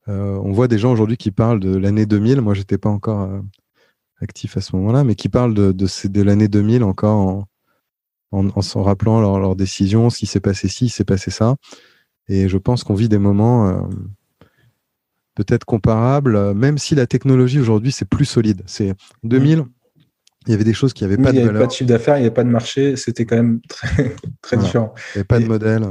[0.07, 2.41] Euh, on voit des gens aujourd'hui qui parlent de l'année 2000.
[2.41, 3.41] Moi, j'étais pas encore euh,
[4.21, 7.47] actif à ce moment-là, mais qui parlent de, de, l'année 2000 encore
[8.31, 11.55] en, en, s'en rappelant leurs leur décisions, ce qui s'est passé ci, s'est passé ça.
[12.27, 13.87] Et je pense qu'on vit des moments
[15.35, 18.63] peut-être comparables, même si la technologie aujourd'hui c'est plus solide.
[18.65, 19.65] C'est 2000,
[20.47, 21.41] il y avait des choses qui n'avaient pas de valeur.
[21.41, 23.35] Il n'y avait pas de chiffre d'affaires, il n'y avait pas de marché, c'était quand
[23.35, 24.93] même très, très différent.
[24.95, 25.83] Il n'y avait pas de modèle.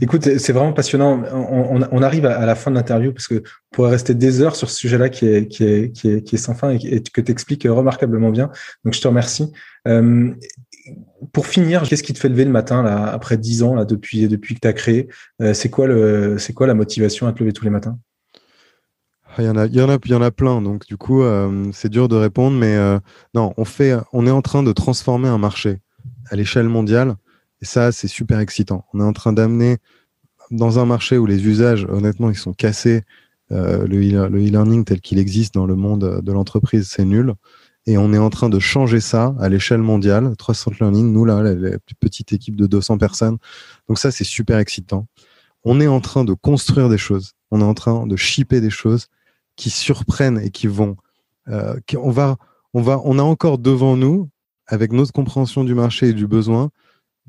[0.00, 1.22] Écoute, c'est vraiment passionnant.
[1.32, 4.70] On, arrive à, la fin de l'interview parce que on pourrait rester des heures sur
[4.70, 7.32] ce sujet-là qui est, qui, est, qui, est, qui est sans fin et, que tu
[7.32, 8.50] expliques remarquablement bien.
[8.84, 9.52] Donc, je te remercie.
[9.86, 10.32] Euh,
[11.32, 14.28] pour finir, qu'est-ce qui te fait lever le matin là, après dix ans là, depuis,
[14.28, 15.08] depuis que tu as créé?
[15.42, 17.98] Euh, C'est quoi, le, quoi la motivation à te lever tous les matins?
[19.42, 20.60] Il y en a, il y en a, il y en a plein.
[20.62, 22.98] Donc du coup, euh, c'est dur de répondre, mais euh,
[23.34, 25.80] non, on fait, on est en train de transformer un marché
[26.30, 27.16] à l'échelle mondiale,
[27.60, 28.84] et ça, c'est super excitant.
[28.92, 29.78] On est en train d'amener
[30.50, 33.02] dans un marché où les usages, honnêtement, ils sont cassés.
[33.50, 37.34] Euh, le e-learning tel qu'il existe dans le monde de l'entreprise, c'est nul.
[37.86, 40.34] Et on est en train de changer ça à l'échelle mondiale.
[40.36, 43.38] 300 Learning, nous là, la, la petite équipe de 200 personnes.
[43.88, 45.06] Donc ça, c'est super excitant.
[45.64, 47.32] On est en train de construire des choses.
[47.50, 49.08] On est en train de shipper des choses
[49.58, 50.96] qui surprennent et qui vont.
[51.48, 52.38] Euh, on, va,
[52.72, 54.30] on, va, on a encore devant nous,
[54.66, 56.70] avec notre compréhension du marché et du besoin,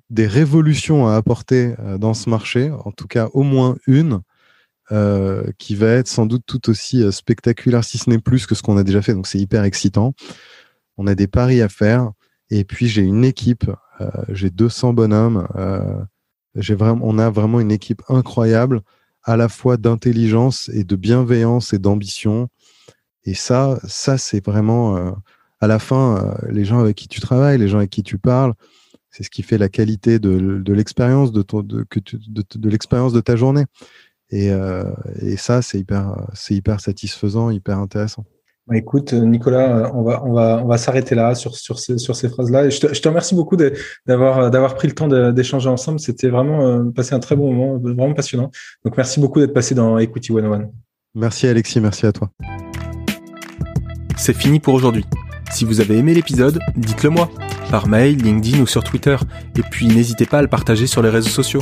[0.09, 4.21] des révolutions à apporter euh, dans ce marché, en tout cas au moins une,
[4.91, 8.61] euh, qui va être sans doute tout aussi spectaculaire, si ce n'est plus que ce
[8.61, 9.13] qu'on a déjà fait.
[9.13, 10.13] Donc c'est hyper excitant.
[10.97, 12.11] On a des paris à faire.
[12.51, 13.69] Et puis j'ai une équipe,
[14.29, 15.47] j'ai 200 bonhommes.
[16.55, 18.81] j'ai vraiment, on a vraiment une équipe incroyable
[19.29, 22.49] à la fois d'intelligence et de bienveillance et d'ambition.
[23.25, 25.11] Et ça, ça c'est vraiment, euh,
[25.59, 28.17] à la fin, euh, les gens avec qui tu travailles, les gens avec qui tu
[28.17, 28.55] parles,
[29.11, 31.85] c'est ce qui fait la qualité de, l'expérience de, de,
[32.55, 33.65] de, l'expérience de ta journée.
[34.31, 38.25] Et, euh, et ça, c'est hyper, c'est hyper satisfaisant, hyper intéressant.
[38.69, 42.15] Bah, écoute, Nicolas, on va, on va, on va s'arrêter là sur, sur ces, sur
[42.15, 42.69] ces phrases-là.
[42.69, 43.57] je te, je te remercie beaucoup
[44.05, 45.99] d'avoir, d'avoir pris le temps d'échanger ensemble.
[45.99, 48.51] C'était vraiment euh, passé un très bon moment, vraiment passionnant.
[48.85, 50.69] Donc, merci beaucoup d'être passé dans Equity 101.
[51.15, 52.29] Merci Alexis, merci à toi.
[54.15, 55.05] C'est fini pour aujourd'hui.
[55.49, 57.31] Si vous avez aimé l'épisode, dites-le moi,
[57.71, 59.17] par mail, LinkedIn ou sur Twitter.
[59.57, 61.61] Et puis n'hésitez pas à le partager sur les réseaux sociaux.